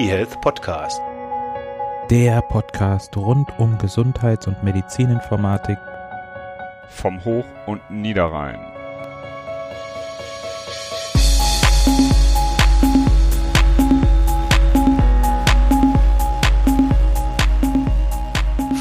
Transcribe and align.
eHealth 0.00 0.40
Podcast. 0.40 0.98
Der 2.08 2.40
Podcast 2.40 3.14
rund 3.18 3.50
um 3.58 3.76
Gesundheits- 3.76 4.46
und 4.46 4.64
Medizininformatik 4.64 5.76
vom 6.88 7.22
Hoch- 7.22 7.44
und 7.66 7.82
Niederrhein. 7.90 8.58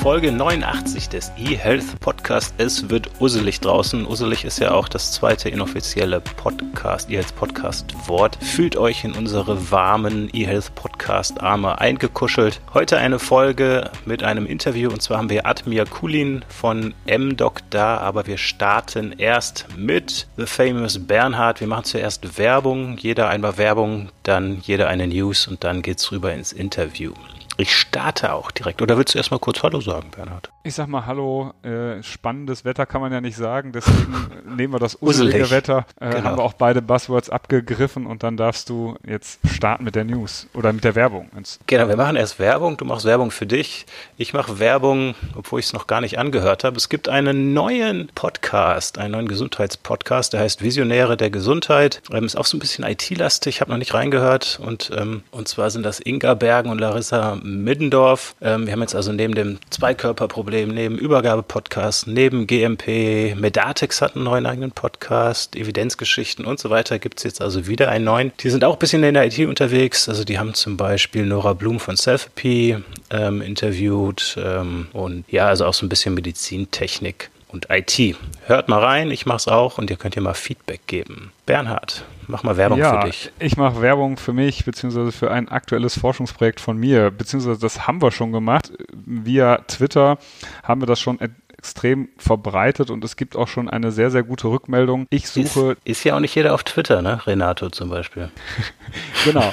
Folge 0.01 0.31
89 0.31 1.09
des 1.09 1.31
eHealth 1.37 1.99
Podcast. 1.99 2.55
Es 2.57 2.89
wird 2.89 3.11
usselig 3.19 3.59
draußen. 3.59 4.07
Usselig 4.07 4.45
ist 4.45 4.57
ja 4.59 4.71
auch 4.71 4.87
das 4.87 5.11
zweite 5.11 5.49
inoffizielle 5.49 6.21
Podcast, 6.21 7.09
eHealth 7.09 7.35
Podcast 7.35 7.93
Wort. 8.07 8.37
Fühlt 8.41 8.77
euch 8.77 9.03
in 9.03 9.13
unsere 9.13 9.69
warmen 9.69 10.29
eHealth 10.33 10.73
Podcast 10.73 10.88
Arme 11.09 11.81
eingekuschelt. 11.81 12.61
Heute 12.73 12.97
eine 12.97 13.17
Folge 13.17 13.89
mit 14.05 14.23
einem 14.23 14.45
Interview 14.45 14.91
und 14.91 15.01
zwar 15.01 15.17
haben 15.17 15.29
wir 15.29 15.47
Admir 15.47 15.85
Kulin 15.85 16.45
von 16.47 16.93
MDoc 17.07 17.61
da, 17.71 17.97
aber 17.97 18.27
wir 18.27 18.37
starten 18.37 19.15
erst 19.17 19.65
mit 19.75 20.27
The 20.37 20.45
Famous 20.45 20.99
Bernhard. 21.07 21.61
Wir 21.61 21.67
machen 21.67 21.85
zuerst 21.85 22.37
Werbung, 22.37 22.97
jeder 22.97 23.27
einmal 23.27 23.57
Werbung, 23.57 24.09
dann 24.21 24.59
jeder 24.61 24.87
eine 24.87 25.07
News 25.07 25.47
und 25.47 25.63
dann 25.63 25.81
geht's 25.81 26.11
rüber 26.11 26.31
ins 26.31 26.51
Interview. 26.51 27.13
Ich 27.57 27.75
starte 27.89 28.33
auch 28.33 28.51
direkt. 28.51 28.81
Oder 28.81 28.97
willst 28.97 29.15
du 29.15 29.17
erstmal 29.17 29.39
kurz 29.39 29.63
Hallo 29.63 29.81
sagen, 29.81 30.11
Bernhard? 30.15 30.51
Ich 30.63 30.75
sag 30.75 30.87
mal 30.87 31.07
Hallo. 31.07 31.53
Äh, 31.63 32.03
spannendes 32.03 32.63
Wetter 32.63 32.85
kann 32.85 33.01
man 33.01 33.11
ja 33.11 33.19
nicht 33.19 33.35
sagen, 33.35 33.71
deswegen 33.71 34.29
nehmen 34.55 34.73
wir 34.73 34.79
das 34.79 35.01
usselige 35.01 35.49
Wetter. 35.49 35.85
Äh, 35.99 36.11
genau. 36.11 36.23
Haben 36.23 36.37
wir 36.37 36.43
auch 36.43 36.53
beide 36.53 36.81
Buzzwords 36.81 37.29
abgegriffen 37.31 38.05
und 38.05 38.21
dann 38.21 38.37
darfst 38.37 38.69
du 38.69 38.95
jetzt 39.05 39.39
starten 39.49 39.83
mit 39.83 39.95
der 39.95 40.03
News 40.03 40.47
oder 40.53 40.71
mit 40.71 40.83
der 40.83 40.93
Werbung. 40.93 41.29
Genau, 41.65 41.87
wir 41.87 41.97
machen 41.97 42.15
erst 42.15 42.37
Werbung. 42.37 42.77
Du 42.77 42.85
machst 42.85 43.05
Werbung 43.05 43.31
für 43.31 43.47
dich. 43.47 43.87
Ich 44.17 44.33
mache 44.33 44.59
Werbung, 44.59 45.15
obwohl 45.35 45.59
ich 45.59 45.67
es 45.67 45.73
noch 45.73 45.87
gar 45.87 46.01
nicht 46.01 46.19
angehört 46.19 46.63
habe. 46.63 46.77
Es 46.77 46.89
gibt 46.89 47.09
einen 47.09 47.53
neuen 47.53 48.09
Podcast, 48.13 48.99
einen 48.99 49.13
neuen 49.13 49.27
Gesundheitspodcast, 49.27 50.33
der 50.33 50.41
heißt 50.41 50.61
Visionäre 50.61 51.17
der 51.17 51.31
Gesundheit. 51.31 52.03
Ähm, 52.11 52.25
ist 52.25 52.35
auch 52.35 52.45
so 52.45 52.57
ein 52.57 52.59
bisschen 52.59 52.83
IT-lastig, 52.83 53.61
habe 53.61 53.71
noch 53.71 53.77
nicht 53.77 53.95
reingehört. 53.95 54.59
Und, 54.61 54.91
ähm, 54.95 55.23
und 55.31 55.47
zwar 55.47 55.71
sind 55.71 55.83
das 55.83 55.99
Inga 55.99 56.35
Bergen 56.35 56.69
und 56.69 56.79
Larissa 56.79 57.39
Middendorf. 57.79 58.35
Ähm, 58.41 58.65
wir 58.65 58.73
haben 58.73 58.81
jetzt 58.81 58.93
also 58.93 59.13
neben 59.13 59.33
dem 59.35 59.57
Zweikörperproblem, 59.69 60.69
neben 60.69 60.97
Übergabe-Podcast, 60.97 62.07
neben 62.07 62.45
GMP, 62.45 63.35
Medatix 63.39 64.01
hat 64.01 64.15
einen 64.15 64.25
neuen 64.25 64.45
eigenen 64.45 64.71
Podcast, 64.71 65.55
Evidenzgeschichten 65.55 66.43
und 66.43 66.59
so 66.59 66.69
weiter 66.69 66.99
gibt 66.99 67.19
es 67.19 67.23
jetzt 67.23 67.41
also 67.41 67.67
wieder 67.67 67.89
einen 67.89 68.03
neuen. 68.03 68.33
Die 68.41 68.49
sind 68.49 68.65
auch 68.65 68.73
ein 68.73 68.79
bisschen 68.79 69.03
in 69.05 69.13
der 69.13 69.27
IT 69.27 69.39
unterwegs. 69.39 70.09
Also 70.09 70.25
die 70.25 70.37
haben 70.37 70.53
zum 70.53 70.75
Beispiel 70.75 71.25
Nora 71.25 71.53
Blum 71.53 71.79
von 71.79 71.95
Selfie 71.95 72.77
ähm, 73.11 73.41
interviewt 73.41 74.37
ähm, 74.43 74.87
und 74.91 75.23
ja, 75.31 75.47
also 75.47 75.65
auch 75.65 75.73
so 75.73 75.85
ein 75.85 75.89
bisschen 75.89 76.13
Medizintechnik 76.13 77.29
und 77.47 77.67
IT. 77.69 78.17
Hört 78.45 78.67
mal 78.67 78.83
rein, 78.83 79.09
ich 79.09 79.25
mach's 79.25 79.47
auch 79.47 79.77
und 79.77 79.89
ihr 79.89 79.95
könnt 79.95 80.15
hier 80.15 80.23
mal 80.23 80.33
Feedback 80.33 80.81
geben. 80.85 81.31
Bernhard, 81.45 82.03
mach 82.29 82.43
mal 82.43 82.57
Werbung 82.57 82.77
ja, 82.77 83.01
für 83.01 83.07
dich. 83.07 83.31
Ich 83.39 83.57
mache 83.57 83.81
Werbung 83.81 84.17
für 84.17 84.33
mich, 84.33 84.63
beziehungsweise 84.63 85.11
für 85.11 85.31
ein 85.31 85.49
aktuelles 85.49 85.97
Forschungsprojekt 85.97 86.61
von 86.61 86.77
mir, 86.77 87.11
beziehungsweise 87.11 87.59
das 87.59 87.87
haben 87.87 88.01
wir 88.01 88.11
schon 88.11 88.31
gemacht. 88.31 88.71
Via 88.93 89.57
Twitter 89.67 90.17
haben 90.63 90.81
wir 90.81 90.85
das 90.85 90.99
schon 90.99 91.19
extrem 91.19 92.09
verbreitet 92.17 92.89
und 92.91 93.03
es 93.03 93.15
gibt 93.15 93.35
auch 93.35 93.47
schon 93.47 93.69
eine 93.69 93.91
sehr, 93.91 94.11
sehr 94.11 94.23
gute 94.23 94.47
Rückmeldung. 94.47 95.07
Ich 95.09 95.27
suche. 95.27 95.71
Ist, 95.83 95.99
ist 95.99 96.03
ja 96.03 96.15
auch 96.15 96.19
nicht 96.19 96.35
jeder 96.35 96.53
auf 96.53 96.63
Twitter, 96.63 97.01
ne? 97.01 97.25
Renato 97.25 97.69
zum 97.69 97.89
Beispiel. 97.89 98.29
genau. 99.25 99.51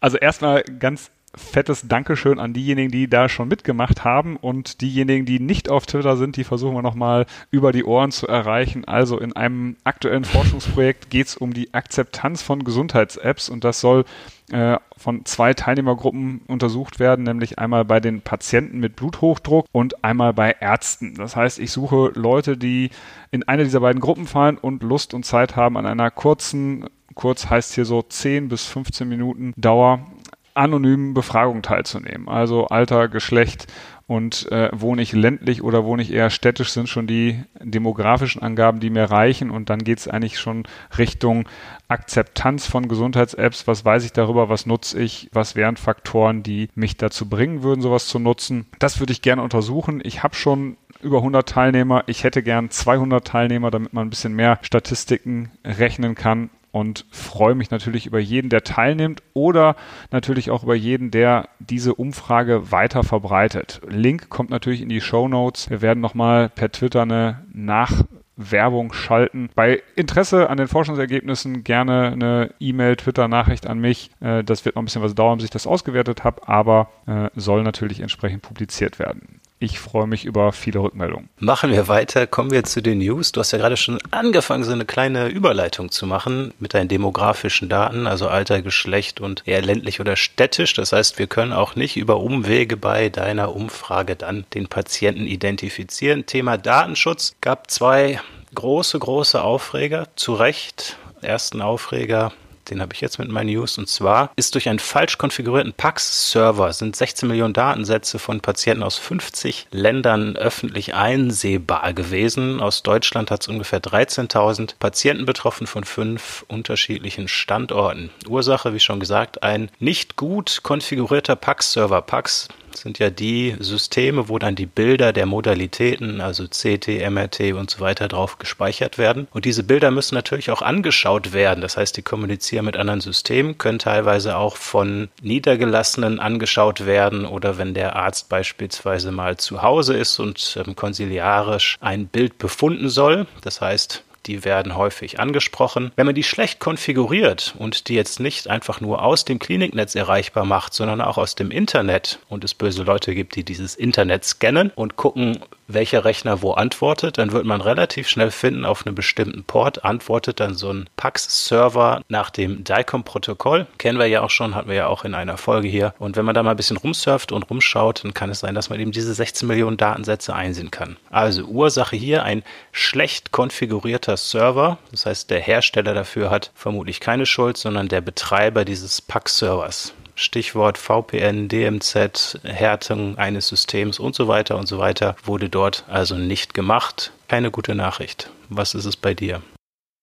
Also 0.00 0.16
erstmal 0.16 0.62
ganz 0.62 1.10
fettes 1.34 1.86
Dankeschön 1.86 2.38
an 2.38 2.52
diejenigen, 2.52 2.90
die 2.90 3.08
da 3.08 3.28
schon 3.28 3.48
mitgemacht 3.48 4.04
haben 4.04 4.36
und 4.36 4.80
diejenigen, 4.80 5.26
die 5.26 5.38
nicht 5.38 5.68
auf 5.68 5.86
Twitter 5.86 6.16
sind, 6.16 6.36
die 6.36 6.44
versuchen 6.44 6.74
wir 6.74 6.82
nochmal 6.82 7.26
über 7.50 7.72
die 7.72 7.84
Ohren 7.84 8.10
zu 8.10 8.26
erreichen. 8.26 8.84
Also 8.84 9.18
in 9.18 9.34
einem 9.34 9.76
aktuellen 9.84 10.24
Forschungsprojekt 10.24 11.10
geht 11.10 11.28
es 11.28 11.36
um 11.36 11.52
die 11.52 11.72
Akzeptanz 11.72 12.42
von 12.42 12.64
Gesundheits-Apps 12.64 13.48
und 13.48 13.62
das 13.62 13.80
soll 13.80 14.04
äh, 14.50 14.78
von 14.96 15.24
zwei 15.24 15.54
Teilnehmergruppen 15.54 16.40
untersucht 16.48 16.98
werden, 16.98 17.24
nämlich 17.24 17.58
einmal 17.58 17.84
bei 17.84 18.00
den 18.00 18.20
Patienten 18.20 18.80
mit 18.80 18.96
Bluthochdruck 18.96 19.66
und 19.70 20.04
einmal 20.04 20.32
bei 20.32 20.56
Ärzten. 20.58 21.14
Das 21.14 21.36
heißt, 21.36 21.60
ich 21.60 21.70
suche 21.70 22.10
Leute, 22.14 22.56
die 22.56 22.90
in 23.30 23.46
eine 23.46 23.62
dieser 23.62 23.80
beiden 23.80 24.00
Gruppen 24.00 24.26
fallen 24.26 24.58
und 24.58 24.82
Lust 24.82 25.14
und 25.14 25.24
Zeit 25.24 25.54
haben 25.54 25.76
an 25.76 25.86
einer 25.86 26.10
kurzen 26.10 26.86
kurz 27.14 27.50
heißt 27.50 27.74
hier 27.74 27.84
so 27.84 28.02
10 28.02 28.48
bis 28.48 28.66
15 28.66 29.08
Minuten 29.08 29.52
Dauer 29.56 30.06
anonymen 30.54 31.14
Befragung 31.14 31.62
teilzunehmen. 31.62 32.28
Also 32.28 32.66
Alter, 32.68 33.08
Geschlecht 33.08 33.66
und 34.10 34.50
äh, 34.50 34.70
wohne 34.72 35.02
ich 35.02 35.12
ländlich 35.12 35.62
oder 35.62 35.84
wohne 35.84 36.02
ich 36.02 36.12
eher 36.12 36.30
städtisch, 36.30 36.70
sind 36.70 36.88
schon 36.88 37.06
die 37.06 37.44
demografischen 37.62 38.42
Angaben, 38.42 38.80
die 38.80 38.90
mir 38.90 39.04
reichen. 39.04 39.50
Und 39.50 39.70
dann 39.70 39.84
geht 39.84 39.98
es 39.98 40.08
eigentlich 40.08 40.40
schon 40.40 40.64
Richtung 40.98 41.48
Akzeptanz 41.86 42.66
von 42.66 42.88
Gesundheits-Apps. 42.88 43.68
Was 43.68 43.84
weiß 43.84 44.04
ich 44.04 44.12
darüber? 44.12 44.48
Was 44.48 44.66
nutze 44.66 45.00
ich? 45.00 45.28
Was 45.32 45.54
wären 45.54 45.76
Faktoren, 45.76 46.42
die 46.42 46.70
mich 46.74 46.96
dazu 46.96 47.28
bringen 47.28 47.62
würden, 47.62 47.82
sowas 47.82 48.08
zu 48.08 48.18
nutzen? 48.18 48.66
Das 48.80 48.98
würde 48.98 49.12
ich 49.12 49.22
gerne 49.22 49.42
untersuchen. 49.42 50.00
Ich 50.02 50.24
habe 50.24 50.34
schon 50.34 50.76
über 51.02 51.18
100 51.18 51.48
Teilnehmer. 51.48 52.02
Ich 52.08 52.24
hätte 52.24 52.42
gern 52.42 52.68
200 52.68 53.24
Teilnehmer, 53.24 53.70
damit 53.70 53.92
man 53.92 54.08
ein 54.08 54.10
bisschen 54.10 54.34
mehr 54.34 54.58
Statistiken 54.62 55.52
rechnen 55.64 56.16
kann 56.16 56.50
und 56.72 57.06
freue 57.10 57.54
mich 57.54 57.70
natürlich 57.70 58.06
über 58.06 58.18
jeden, 58.18 58.48
der 58.48 58.62
teilnimmt 58.62 59.22
oder 59.34 59.76
natürlich 60.10 60.50
auch 60.50 60.62
über 60.62 60.74
jeden, 60.74 61.10
der 61.10 61.48
diese 61.58 61.94
Umfrage 61.94 62.70
weiter 62.70 63.02
verbreitet. 63.02 63.80
Link 63.88 64.28
kommt 64.28 64.50
natürlich 64.50 64.80
in 64.80 64.88
die 64.88 65.00
Show 65.00 65.28
Notes. 65.28 65.70
Wir 65.70 65.82
werden 65.82 66.00
nochmal 66.00 66.48
per 66.48 66.70
Twitter 66.70 67.02
eine 67.02 67.44
Nachwerbung 67.52 68.92
schalten. 68.92 69.50
Bei 69.54 69.82
Interesse 69.96 70.48
an 70.48 70.58
den 70.58 70.68
Forschungsergebnissen 70.68 71.64
gerne 71.64 72.12
eine 72.12 72.54
E-Mail, 72.60 72.96
Twitter-Nachricht 72.96 73.66
an 73.66 73.80
mich. 73.80 74.10
Äh, 74.20 74.44
das 74.44 74.64
wird 74.64 74.76
noch 74.76 74.82
ein 74.82 74.86
bisschen 74.86 75.02
was 75.02 75.14
dauern, 75.14 75.38
bis 75.38 75.44
ich 75.44 75.50
das 75.50 75.66
ausgewertet 75.66 76.24
habe, 76.24 76.46
aber 76.46 76.90
äh, 77.06 77.30
soll 77.34 77.62
natürlich 77.62 78.00
entsprechend 78.00 78.42
publiziert 78.42 78.98
werden 78.98 79.39
ich 79.60 79.78
freue 79.78 80.06
mich 80.06 80.24
über 80.24 80.52
viele 80.52 80.80
Rückmeldungen. 80.80 81.28
Machen 81.38 81.70
wir 81.70 81.86
weiter, 81.86 82.26
kommen 82.26 82.50
wir 82.50 82.64
zu 82.64 82.80
den 82.80 82.98
News. 82.98 83.30
Du 83.30 83.40
hast 83.40 83.52
ja 83.52 83.58
gerade 83.58 83.76
schon 83.76 83.98
angefangen, 84.10 84.64
so 84.64 84.72
eine 84.72 84.86
kleine 84.86 85.28
Überleitung 85.28 85.90
zu 85.90 86.06
machen 86.06 86.54
mit 86.58 86.72
deinen 86.72 86.88
demografischen 86.88 87.68
Daten, 87.68 88.06
also 88.06 88.28
Alter, 88.28 88.62
Geschlecht 88.62 89.20
und 89.20 89.42
eher 89.46 89.60
ländlich 89.60 90.00
oder 90.00 90.16
städtisch. 90.16 90.72
Das 90.72 90.92
heißt, 90.92 91.18
wir 91.18 91.26
können 91.26 91.52
auch 91.52 91.76
nicht 91.76 91.98
über 91.98 92.16
Umwege 92.20 92.78
bei 92.78 93.10
deiner 93.10 93.54
Umfrage 93.54 94.16
dann 94.16 94.46
den 94.54 94.66
Patienten 94.66 95.26
identifizieren. 95.26 96.24
Thema 96.24 96.56
Datenschutz 96.56 97.36
gab 97.42 97.70
zwei 97.70 98.18
große, 98.54 98.98
große 98.98 99.42
Aufreger. 99.42 100.08
Zu 100.16 100.34
Recht. 100.34 100.96
Ersten 101.20 101.60
Aufreger 101.60 102.32
den 102.70 102.80
habe 102.80 102.94
ich 102.94 103.00
jetzt 103.00 103.18
mit 103.18 103.28
meinen 103.28 103.50
News. 103.50 103.78
Und 103.78 103.88
zwar 103.88 104.30
ist 104.36 104.54
durch 104.54 104.68
einen 104.68 104.78
falsch 104.78 105.18
konfigurierten 105.18 105.72
PAX-Server 105.72 106.72
sind 106.72 106.96
16 106.96 107.28
Millionen 107.28 107.54
Datensätze 107.54 108.18
von 108.18 108.40
Patienten 108.40 108.82
aus 108.82 108.96
50 108.96 109.66
Ländern 109.70 110.36
öffentlich 110.36 110.94
einsehbar 110.94 111.92
gewesen. 111.92 112.60
Aus 112.60 112.82
Deutschland 112.82 113.30
hat 113.30 113.42
es 113.42 113.48
ungefähr 113.48 113.80
13.000 113.80 114.74
Patienten 114.78 115.26
betroffen 115.26 115.66
von 115.66 115.84
fünf 115.84 116.44
unterschiedlichen 116.48 117.28
Standorten. 117.28 118.10
Ursache, 118.28 118.74
wie 118.74 118.80
schon 118.80 119.00
gesagt, 119.00 119.42
ein 119.42 119.70
nicht 119.78 120.16
gut 120.16 120.60
konfigurierter 120.62 121.36
PAX-Server. 121.36 122.02
PAX 122.02 122.48
sind 122.76 122.98
ja 122.98 123.10
die 123.10 123.56
Systeme, 123.58 124.28
wo 124.28 124.38
dann 124.38 124.54
die 124.54 124.66
Bilder 124.66 125.12
der 125.12 125.26
Modalitäten, 125.26 126.20
also 126.20 126.46
CT, 126.46 126.88
MRT 127.10 127.52
und 127.52 127.70
so 127.70 127.80
weiter 127.80 128.08
drauf 128.08 128.38
gespeichert 128.38 128.98
werden. 128.98 129.28
Und 129.32 129.44
diese 129.44 129.62
Bilder 129.62 129.90
müssen 129.90 130.14
natürlich 130.14 130.50
auch 130.50 130.62
angeschaut 130.62 131.32
werden. 131.32 131.60
Das 131.60 131.76
heißt, 131.76 131.96
die 131.96 132.02
kommunizieren 132.02 132.64
mit 132.64 132.76
anderen 132.76 133.00
Systemen, 133.00 133.58
können 133.58 133.78
teilweise 133.78 134.36
auch 134.36 134.56
von 134.56 135.08
Niedergelassenen 135.22 136.20
angeschaut 136.20 136.86
werden 136.86 137.24
oder 137.24 137.58
wenn 137.58 137.74
der 137.74 137.96
Arzt 137.96 138.28
beispielsweise 138.28 139.12
mal 139.12 139.36
zu 139.36 139.62
Hause 139.62 139.96
ist 139.96 140.18
und 140.18 140.58
ähm, 140.64 140.76
konsiliarisch 140.76 141.76
ein 141.80 142.06
Bild 142.06 142.38
befunden 142.38 142.88
soll. 142.88 143.26
Das 143.42 143.60
heißt, 143.60 144.04
die 144.26 144.44
werden 144.44 144.76
häufig 144.76 145.20
angesprochen. 145.20 145.92
Wenn 145.96 146.06
man 146.06 146.14
die 146.14 146.22
schlecht 146.22 146.60
konfiguriert 146.60 147.54
und 147.58 147.88
die 147.88 147.94
jetzt 147.94 148.20
nicht 148.20 148.48
einfach 148.48 148.80
nur 148.80 149.02
aus 149.02 149.24
dem 149.24 149.38
Kliniknetz 149.38 149.94
erreichbar 149.94 150.44
macht, 150.44 150.74
sondern 150.74 151.00
auch 151.00 151.18
aus 151.18 151.34
dem 151.34 151.50
Internet 151.50 152.20
und 152.28 152.44
es 152.44 152.54
böse 152.54 152.82
Leute 152.82 153.14
gibt, 153.14 153.36
die 153.36 153.44
dieses 153.44 153.74
Internet 153.74 154.24
scannen 154.24 154.70
und 154.74 154.96
gucken, 154.96 155.38
welcher 155.74 156.04
Rechner 156.04 156.42
wo 156.42 156.52
antwortet, 156.52 157.18
dann 157.18 157.32
wird 157.32 157.44
man 157.44 157.60
relativ 157.60 158.08
schnell 158.08 158.30
finden, 158.30 158.64
auf 158.64 158.86
einem 158.86 158.94
bestimmten 158.94 159.44
Port 159.44 159.84
antwortet 159.84 160.40
dann 160.40 160.54
so 160.54 160.72
ein 160.72 160.88
PAX-Server 160.96 162.02
nach 162.08 162.30
dem 162.30 162.64
DICOM-Protokoll. 162.64 163.66
Kennen 163.78 163.98
wir 163.98 164.06
ja 164.06 164.22
auch 164.22 164.30
schon, 164.30 164.54
hatten 164.54 164.68
wir 164.68 164.76
ja 164.76 164.86
auch 164.88 165.04
in 165.04 165.14
einer 165.14 165.36
Folge 165.36 165.68
hier. 165.68 165.94
Und 165.98 166.16
wenn 166.16 166.24
man 166.24 166.34
da 166.34 166.42
mal 166.42 166.52
ein 166.52 166.56
bisschen 166.56 166.76
rumsurft 166.76 167.32
und 167.32 167.48
rumschaut, 167.50 168.04
dann 168.04 168.14
kann 168.14 168.30
es 168.30 168.40
sein, 168.40 168.54
dass 168.54 168.70
man 168.70 168.80
eben 168.80 168.92
diese 168.92 169.14
16 169.14 169.46
Millionen 169.46 169.76
Datensätze 169.76 170.34
einsehen 170.34 170.70
kann. 170.70 170.96
Also 171.10 171.44
Ursache 171.44 171.96
hier 171.96 172.24
ein 172.24 172.42
schlecht 172.72 173.32
konfigurierter 173.32 174.09
Server. 174.16 174.78
Das 174.90 175.06
heißt, 175.06 175.30
der 175.30 175.40
Hersteller 175.40 175.94
dafür 175.94 176.30
hat 176.30 176.50
vermutlich 176.54 177.00
keine 177.00 177.26
Schuld, 177.26 177.56
sondern 177.56 177.88
der 177.88 178.00
Betreiber 178.00 178.64
dieses 178.64 179.00
PAX-Servers 179.00 179.94
Stichwort 180.20 180.76
VPN, 180.76 181.48
DMZ, 181.48 182.40
Härtung 182.44 183.16
eines 183.16 183.48
Systems 183.48 183.98
und 183.98 184.14
so 184.14 184.28
weiter 184.28 184.58
und 184.58 184.66
so 184.66 184.78
weiter 184.78 185.16
wurde 185.24 185.48
dort 185.48 185.84
also 185.88 186.14
nicht 186.14 186.52
gemacht. 186.52 187.12
Keine 187.28 187.50
gute 187.50 187.74
Nachricht. 187.74 188.30
Was 188.50 188.74
ist 188.74 188.84
es 188.84 188.96
bei 188.96 189.14
dir? 189.14 189.40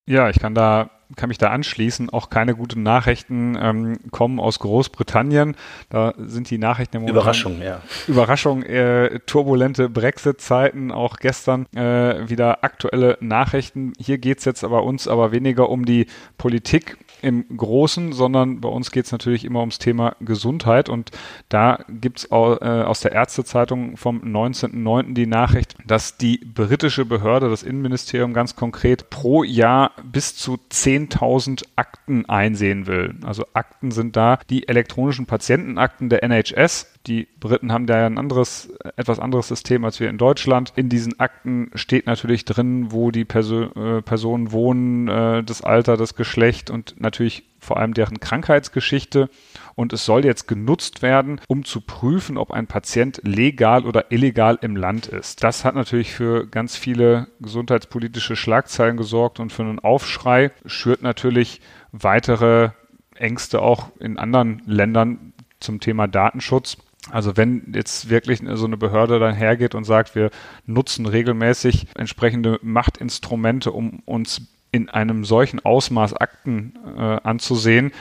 Ja, 0.09 0.29
ich 0.29 0.39
kann 0.39 0.55
da 0.55 0.89
kann 1.15 1.29
mich 1.29 1.37
da 1.37 1.49
anschließen. 1.49 2.09
Auch 2.09 2.29
keine 2.29 2.55
guten 2.55 2.83
Nachrichten 2.83 3.57
ähm, 3.59 3.97
kommen 4.11 4.39
aus 4.39 4.59
Großbritannien. 4.59 5.55
Da 5.89 6.13
sind 6.17 6.49
die 6.49 6.57
Nachrichten 6.57 6.97
im 6.97 7.01
Moment. 7.03 7.17
Überraschung, 7.17 7.61
ja. 7.61 7.81
Überraschung, 8.07 8.63
äh, 8.63 9.19
turbulente 9.25 9.89
Brexit-Zeiten, 9.89 10.91
auch 10.91 11.17
gestern 11.17 11.65
äh, 11.75 12.29
wieder 12.29 12.63
aktuelle 12.63 13.17
Nachrichten. 13.21 13.93
Hier 13.99 14.17
geht's 14.17 14.45
jetzt 14.45 14.63
aber 14.63 14.83
uns 14.83 15.07
aber 15.07 15.31
weniger 15.31 15.69
um 15.69 15.85
die 15.85 16.07
Politik 16.37 16.97
im 17.21 17.45
Großen, 17.55 18.13
sondern 18.13 18.61
bei 18.61 18.69
uns 18.69 18.91
geht 18.91 19.05
es 19.05 19.11
natürlich 19.11 19.45
immer 19.45 19.61
ums 19.61 19.79
Thema 19.79 20.15
Gesundheit 20.19 20.89
und 20.89 21.11
da 21.49 21.79
gibt 21.89 22.19
es 22.19 22.25
äh, 22.25 22.35
aus 22.35 22.99
der 23.01 23.11
Ärztezeitung 23.11 23.97
vom 23.97 24.21
19.09. 24.21 25.13
die 25.13 25.25
Nachricht, 25.25 25.75
dass 25.85 26.17
die 26.17 26.37
britische 26.37 27.05
Behörde, 27.05 27.49
das 27.49 27.63
Innenministerium 27.63 28.33
ganz 28.33 28.55
konkret, 28.55 29.09
pro 29.09 29.43
Jahr 29.43 29.91
bis 30.03 30.35
zu 30.35 30.57
10.000 30.97 31.63
Akten 31.75 32.25
einsehen 32.27 32.87
will. 32.87 33.15
Also 33.23 33.45
Akten 33.53 33.91
sind 33.91 34.15
da 34.15 34.39
die 34.49 34.67
elektronischen 34.67 35.25
Patientenakten 35.25 36.09
der 36.09 36.23
NHS, 36.23 36.93
die 37.07 37.27
Briten 37.39 37.71
haben 37.71 37.87
da 37.87 37.99
ja 37.99 38.05
ein 38.05 38.17
anderes, 38.17 38.69
etwas 38.97 39.19
anderes 39.19 39.47
System 39.47 39.85
als 39.85 39.99
wir 39.99 40.09
in 40.09 40.17
Deutschland. 40.17 40.73
In 40.75 40.89
diesen 40.89 41.19
Akten 41.19 41.71
steht 41.73 42.05
natürlich 42.05 42.43
drin, 42.43 42.91
wo 42.91 43.11
die 43.11 43.23
Perso 43.23 43.63
äh, 43.63 44.01
Personen 44.01 44.51
wohnen, 44.51 45.07
äh, 45.07 45.43
das 45.43 45.61
Alter, 45.61 45.95
das 45.95 46.15
Geschlecht 46.15 46.69
und 46.69 46.99
natürlich 46.99 47.43
vor 47.59 47.77
allem 47.77 47.93
deren 47.93 48.19
Krankheitsgeschichte. 48.19 49.29
Und 49.77 49.93
es 49.93 50.05
soll 50.05 50.25
jetzt 50.25 50.47
genutzt 50.47 51.03
werden, 51.03 51.39
um 51.47 51.63
zu 51.63 51.81
prüfen, 51.81 52.39
ob 52.39 52.49
ein 52.49 52.65
Patient 52.65 53.21
legal 53.23 53.85
oder 53.85 54.11
illegal 54.11 54.57
im 54.61 54.75
Land 54.75 55.05
ist. 55.05 55.43
Das 55.43 55.63
hat 55.63 55.75
natürlich 55.75 56.11
für 56.11 56.47
ganz 56.47 56.75
viele 56.75 57.27
gesundheitspolitische 57.39 58.35
Schlagzeilen 58.35 58.97
gesorgt 58.97 59.39
und 59.39 59.53
für 59.53 59.61
einen 59.61 59.77
Aufschrei, 59.77 60.49
schürt 60.65 61.03
natürlich 61.03 61.61
weitere 61.91 62.71
Ängste 63.13 63.61
auch 63.61 63.91
in 63.99 64.17
anderen 64.17 64.63
Ländern 64.65 65.33
zum 65.59 65.79
Thema 65.79 66.07
Datenschutz. 66.07 66.77
Also 67.11 67.37
wenn 67.37 67.71
jetzt 67.75 68.09
wirklich 68.09 68.41
so 68.53 68.65
eine 68.65 68.77
Behörde 68.77 69.19
dann 69.19 69.35
hergeht 69.35 69.75
und 69.75 69.83
sagt, 69.83 70.15
wir 70.15 70.31
nutzen 70.65 71.05
regelmäßig 71.05 71.85
entsprechende 71.95 72.59
Machtinstrumente, 72.63 73.71
um 73.71 74.01
uns 74.05 74.41
in 74.71 74.89
einem 74.89 75.23
solchen 75.23 75.63
Ausmaß 75.63 76.15
Akten 76.15 76.73
äh, 76.97 77.01
anzusehen, 77.23 77.91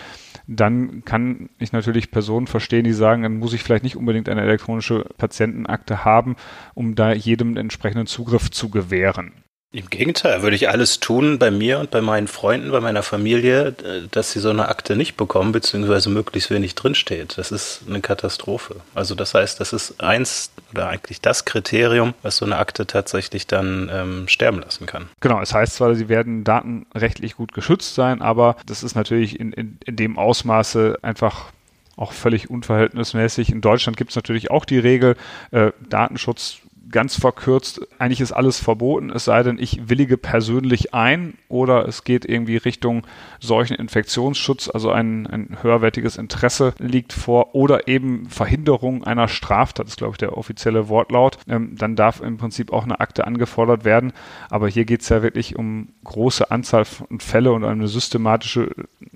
dann 0.47 1.05
kann 1.05 1.51
ich 1.59 1.73
natürlich 1.73 2.11
Personen 2.11 2.47
verstehen, 2.47 2.85
die 2.85 2.93
sagen, 2.93 3.23
dann 3.23 3.39
muss 3.39 3.53
ich 3.53 3.63
vielleicht 3.63 3.85
nicht 3.85 3.97
unbedingt 3.97 4.29
eine 4.29 4.43
elektronische 4.43 5.07
Patientenakte 5.19 6.05
haben, 6.05 6.37
um 6.75 6.95
da 6.95 7.13
jedem 7.13 7.57
entsprechenden 7.57 8.07
Zugriff 8.07 8.51
zu 8.51 8.71
gewähren. 8.71 9.33
Im 9.73 9.91
Gegenteil, 9.91 10.43
würde 10.43 10.57
ich 10.57 10.69
alles 10.69 11.01
tun 11.01 11.39
bei 11.39 11.51
mir 11.51 11.81
und 11.81 11.91
bei 11.91 12.01
meinen 12.01 12.29
Freunden, 12.29 12.71
bei 12.71 12.81
meiner 12.81 13.03
Familie, 13.03 13.75
äh, 13.85 14.09
dass 14.11 14.33
sie 14.33 14.39
so 14.39 14.51
eine 14.51 14.69
Akte 14.69 14.97
nicht 14.97 15.17
bekommen, 15.17 15.53
beziehungsweise 15.53 16.09
möglichst 16.09 16.51
wenig 16.51 16.77
drinsteht. 16.77 17.37
Das 17.37 17.51
ist 17.51 17.83
eine 17.89 18.01
Katastrophe. 18.01 18.77
Also 18.95 19.15
das 19.15 19.35
heißt, 19.35 19.59
das 19.61 19.73
ist 19.73 20.01
eins 20.01 20.53
oder 20.73 20.89
eigentlich 20.89 21.21
das 21.21 21.45
Kriterium, 21.45 22.15
was 22.23 22.37
so 22.37 22.45
eine 22.45 22.57
Akte 22.57 22.87
tatsächlich 22.87 23.49
dann 23.49 23.91
ähm, 23.93 24.29
sterben 24.29 24.61
lassen 24.61 24.87
kann. 24.87 25.09
Genau, 25.21 25.41
es 25.41 25.53
heißt 25.53 25.75
zwar, 25.75 25.95
sie 25.95 26.09
werden 26.09 26.45
datenrechtlich 26.45 27.37
gut 27.37 27.53
geschützt 27.53 27.97
sein, 27.97 28.23
aber 28.23 28.57
das 28.67 28.85
ist 28.85 28.95
natürlich 28.95 29.39
in, 29.41 29.53
in, 29.53 29.79
in 29.85 29.97
dem 29.97 30.17
Ausmaße 30.17 30.99
einfach 31.03 31.47
auch 31.97 32.13
völlig 32.13 32.51
unverhältnismäßig. 32.51 33.51
In 33.51 33.63
Deutschland 33.63 33.97
gibt 33.97 34.11
es 34.11 34.17
natürlich 34.17 34.51
auch 34.51 34.65
die 34.65 34.79
Regel, 34.79 35.17
äh, 35.51 35.73
Datenschutz 35.89 36.59
ganz 36.91 37.19
verkürzt, 37.19 37.81
eigentlich 37.99 38.21
ist 38.21 38.33
alles 38.33 38.61
verboten, 38.61 39.11
es 39.11 39.25
sei 39.25 39.43
denn, 39.43 39.59
ich 39.59 39.89
willige 39.89 40.17
persönlich 40.17 40.95
ein 40.95 41.35
oder 41.49 41.87
es 41.89 42.05
geht 42.05 42.25
irgendwie 42.25 42.57
Richtung 42.57 43.07
solchen 43.41 43.75
Infektionsschutz, 43.75 44.69
also 44.73 44.91
ein, 44.91 45.27
ein 45.27 45.59
höherwertiges 45.63 46.17
Interesse 46.17 46.75
liegt 46.79 47.13
vor 47.13 47.55
oder 47.55 47.89
eben 47.89 48.29
Verhinderung 48.29 49.05
einer 49.05 49.29
Straftat, 49.29 49.87
ist 49.87 49.99
glaube 49.99 50.13
ich 50.13 50.19
der 50.19 50.37
offizielle 50.37 50.89
Wortlaut, 50.89 51.39
ähm, 51.49 51.77
dann 51.77 51.97
darf 51.97 52.21
im 52.21 52.37
Prinzip 52.37 52.73
auch 52.73 52.85
eine 52.85 53.01
Akte 53.01 53.27
angefordert 53.27 53.85
werden. 53.85 54.13
Aber 54.51 54.69
hier 54.69 54.85
geht 54.85 55.03
es 55.03 55.09
ja 55.09 55.23
wirklich 55.23 55.57
um 55.57 55.89
große 56.05 56.51
Anzahl 56.51 56.85
von 56.85 57.21
Fälle 57.21 57.53
und 57.53 57.65
eine 57.65 57.89
systematische, 57.89 58.71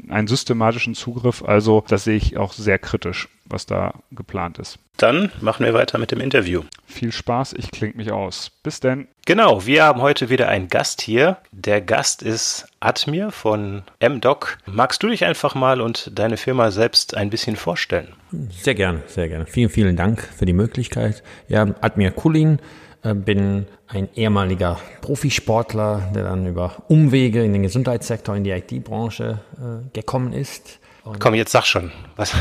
einen 0.09 0.29
systematischen 0.29 0.95
Zugriff. 0.95 1.43
Also 1.45 1.85
das 1.89 2.05
sehe 2.05 2.17
ich 2.17 2.37
auch 2.37 2.53
sehr 2.53 2.79
kritisch 2.79 3.29
was 3.51 3.67
da 3.67 3.95
geplant 4.11 4.59
ist. 4.59 4.79
Dann 4.97 5.31
machen 5.41 5.65
wir 5.65 5.73
weiter 5.73 5.99
mit 5.99 6.11
dem 6.11 6.21
Interview. 6.21 6.63
Viel 6.87 7.11
Spaß, 7.11 7.55
ich 7.55 7.71
klinge 7.71 7.97
mich 7.97 8.13
aus. 8.13 8.51
Bis 8.63 8.81
denn. 8.81 9.09
Genau, 9.25 9.65
wir 9.65 9.85
haben 9.85 10.03
heute 10.03 10.29
wieder 10.29 10.49
einen 10.49 10.69
Gast 10.69 11.01
hier. 11.01 11.39
Der 11.53 11.81
Gast 11.81 12.23
ist 12.23 12.67
Admir 12.81 13.31
von 13.31 13.83
MDoc. 14.03 14.59
Magst 14.67 15.03
du 15.03 15.09
dich 15.09 15.25
einfach 15.25 15.55
mal 15.55 15.81
und 15.81 16.11
deine 16.19 16.37
Firma 16.37 16.71
selbst 16.71 17.17
ein 17.17 17.31
bisschen 17.31 17.57
vorstellen? 17.57 18.09
Sehr 18.51 18.75
gerne, 18.75 19.03
sehr 19.07 19.29
gerne. 19.29 19.47
Vielen, 19.47 19.71
vielen 19.71 19.97
Dank 19.97 20.21
für 20.21 20.45
die 20.45 20.53
Möglichkeit. 20.53 21.23
Ja, 21.49 21.63
Admir 21.81 22.11
Kulin, 22.11 22.59
äh, 23.03 23.15
bin 23.15 23.67
ein 23.89 24.09
ehemaliger 24.15 24.79
Profisportler, 25.01 26.11
der 26.15 26.25
dann 26.25 26.47
über 26.47 26.83
Umwege 26.89 27.43
in 27.43 27.55
den 27.55 27.63
Gesundheitssektor, 27.63 28.37
in 28.37 28.45
die 28.45 28.51
IT-Branche 28.51 29.41
äh, 29.57 29.89
gekommen 29.95 30.33
ist 30.33 30.80
und 31.05 31.19
Komm, 31.21 31.35
jetzt 31.35 31.53
sag 31.53 31.65
schon. 31.67 31.93
Was, 32.17 32.35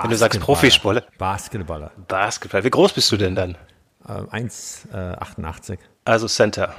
wenn 0.00 0.10
du 0.10 0.16
sagst 0.16 0.40
Profisportler. 0.40 1.04
Basketballer. 1.18 1.90
Basketballer. 2.08 2.64
Wie 2.64 2.70
groß 2.70 2.92
bist 2.92 3.10
du 3.12 3.16
denn 3.16 3.34
dann? 3.34 3.56
Äh, 4.06 4.12
1,88. 4.12 5.72
Äh, 5.72 5.76
also 6.04 6.28
Center. 6.28 6.74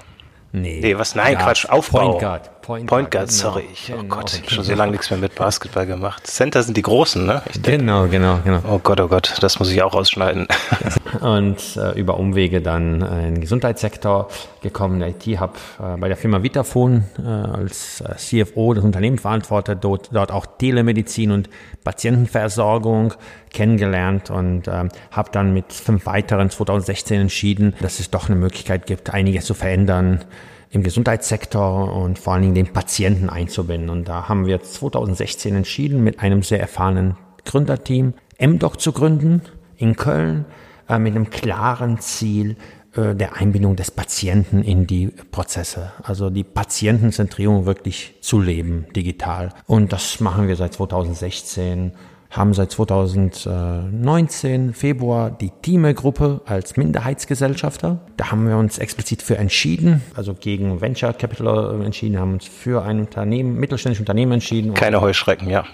Nee. 0.51 0.79
Nee, 0.81 0.97
was? 0.97 1.15
Nein, 1.15 1.33
ja, 1.33 1.39
Quatsch. 1.43 1.65
Aufbau. 1.65 2.09
Point 2.11 2.19
Guard. 2.21 2.51
Point, 2.67 2.85
Point 2.85 3.11
Guard, 3.11 3.29
genau, 3.29 3.39
sorry. 3.39 3.63
Ich, 3.71 3.93
oh 3.93 4.01
genau, 4.01 4.15
Gott, 4.15 4.33
genau. 4.33 4.49
schon 4.49 4.63
so 4.65 4.75
lange 4.75 4.91
nichts 4.91 5.09
mehr 5.09 5.17
mit 5.17 5.33
Basketball 5.35 5.85
gemacht. 5.85 6.27
Center 6.27 6.61
sind 6.63 6.75
die 6.75 6.81
Großen, 6.81 7.25
ne? 7.25 7.41
genau, 7.63 8.07
genau, 8.07 8.41
genau. 8.43 8.59
Oh 8.69 8.79
Gott, 8.79 8.99
oh 8.99 9.07
Gott, 9.07 9.35
das 9.39 9.57
muss 9.59 9.71
ich 9.71 9.81
auch 9.83 9.93
ausschneiden. 9.93 10.49
Und 11.21 11.77
äh, 11.77 11.97
über 11.97 12.17
Umwege 12.17 12.61
dann 12.61 13.01
äh, 13.01 13.29
in 13.29 13.35
den 13.35 13.41
Gesundheitssektor 13.41 14.27
gekommen. 14.61 15.01
IT 15.01 15.25
habe 15.39 15.53
äh, 15.79 15.95
bei 15.95 16.09
der 16.09 16.17
Firma 16.17 16.43
Vitafone 16.43 17.05
äh, 17.17 17.25
als 17.25 18.01
äh, 18.01 18.17
CFO 18.17 18.73
das 18.73 18.83
Unternehmen 18.83 19.17
verantwortet, 19.17 19.79
dort, 19.81 20.09
dort 20.11 20.33
auch 20.33 20.45
Telemedizin 20.45 21.31
und 21.31 21.49
Patientenversorgung 21.85 23.13
kennengelernt 23.53 24.29
und 24.29 24.67
äh, 24.67 24.89
habe 25.11 25.29
dann 25.31 25.53
mit 25.53 25.71
fünf 25.71 26.05
weiteren 26.05 26.49
2016 26.49 27.21
entschieden, 27.21 27.75
dass 27.79 28.01
es 28.01 28.11
doch 28.11 28.27
eine 28.27 28.35
Möglichkeit 28.35 28.87
gibt, 28.87 29.13
einiges 29.13 29.45
zu 29.45 29.53
verändern 29.53 30.25
im 30.69 30.83
Gesundheitssektor 30.83 31.93
und 31.93 32.19
vor 32.19 32.33
allen 32.33 32.43
Dingen 32.43 32.55
den 32.55 32.73
Patienten 32.73 33.29
einzubinden. 33.29 33.89
Und 33.89 34.07
da 34.07 34.27
haben 34.27 34.45
wir 34.45 34.61
2016 34.61 35.55
entschieden, 35.55 36.03
mit 36.03 36.19
einem 36.19 36.43
sehr 36.43 36.59
erfahrenen 36.59 37.17
Gründerteam 37.45 38.13
MDoc 38.39 38.79
zu 38.79 38.91
gründen 38.91 39.41
in 39.77 39.95
Köln 39.95 40.45
äh, 40.89 40.99
mit 40.99 41.15
einem 41.15 41.29
klaren 41.29 41.99
Ziel 41.99 42.57
äh, 42.95 43.15
der 43.15 43.37
Einbindung 43.37 43.75
des 43.75 43.91
Patienten 43.91 44.63
in 44.63 44.87
die 44.87 45.07
Prozesse. 45.31 45.93
Also 46.03 46.29
die 46.29 46.43
Patientenzentrierung 46.43 47.65
wirklich 47.65 48.15
zu 48.21 48.41
leben, 48.41 48.85
digital. 48.95 49.53
Und 49.65 49.93
das 49.93 50.19
machen 50.19 50.47
wir 50.47 50.55
seit 50.55 50.73
2016 50.73 51.93
haben 52.29 52.53
seit 52.53 52.71
2019 52.71 54.73
Februar 54.73 55.31
die 55.31 55.51
Thieme-Gruppe 55.61 56.41
als 56.45 56.77
Minderheitsgesellschafter. 56.77 57.99
Da 58.17 58.31
haben 58.31 58.47
wir 58.47 58.57
uns 58.57 58.77
explizit 58.77 59.21
für 59.21 59.37
entschieden, 59.37 60.01
also 60.15 60.33
gegen 60.33 60.81
Venture 60.81 61.13
Capital 61.13 61.81
entschieden, 61.83 62.19
haben 62.19 62.33
uns 62.33 62.45
für 62.45 62.83
ein 62.83 62.99
Unternehmen, 62.99 63.55
mittelständisches 63.55 64.01
Unternehmen 64.01 64.33
entschieden. 64.33 64.73
Keine 64.73 65.01
Heuschrecken, 65.01 65.49
ja. 65.49 65.65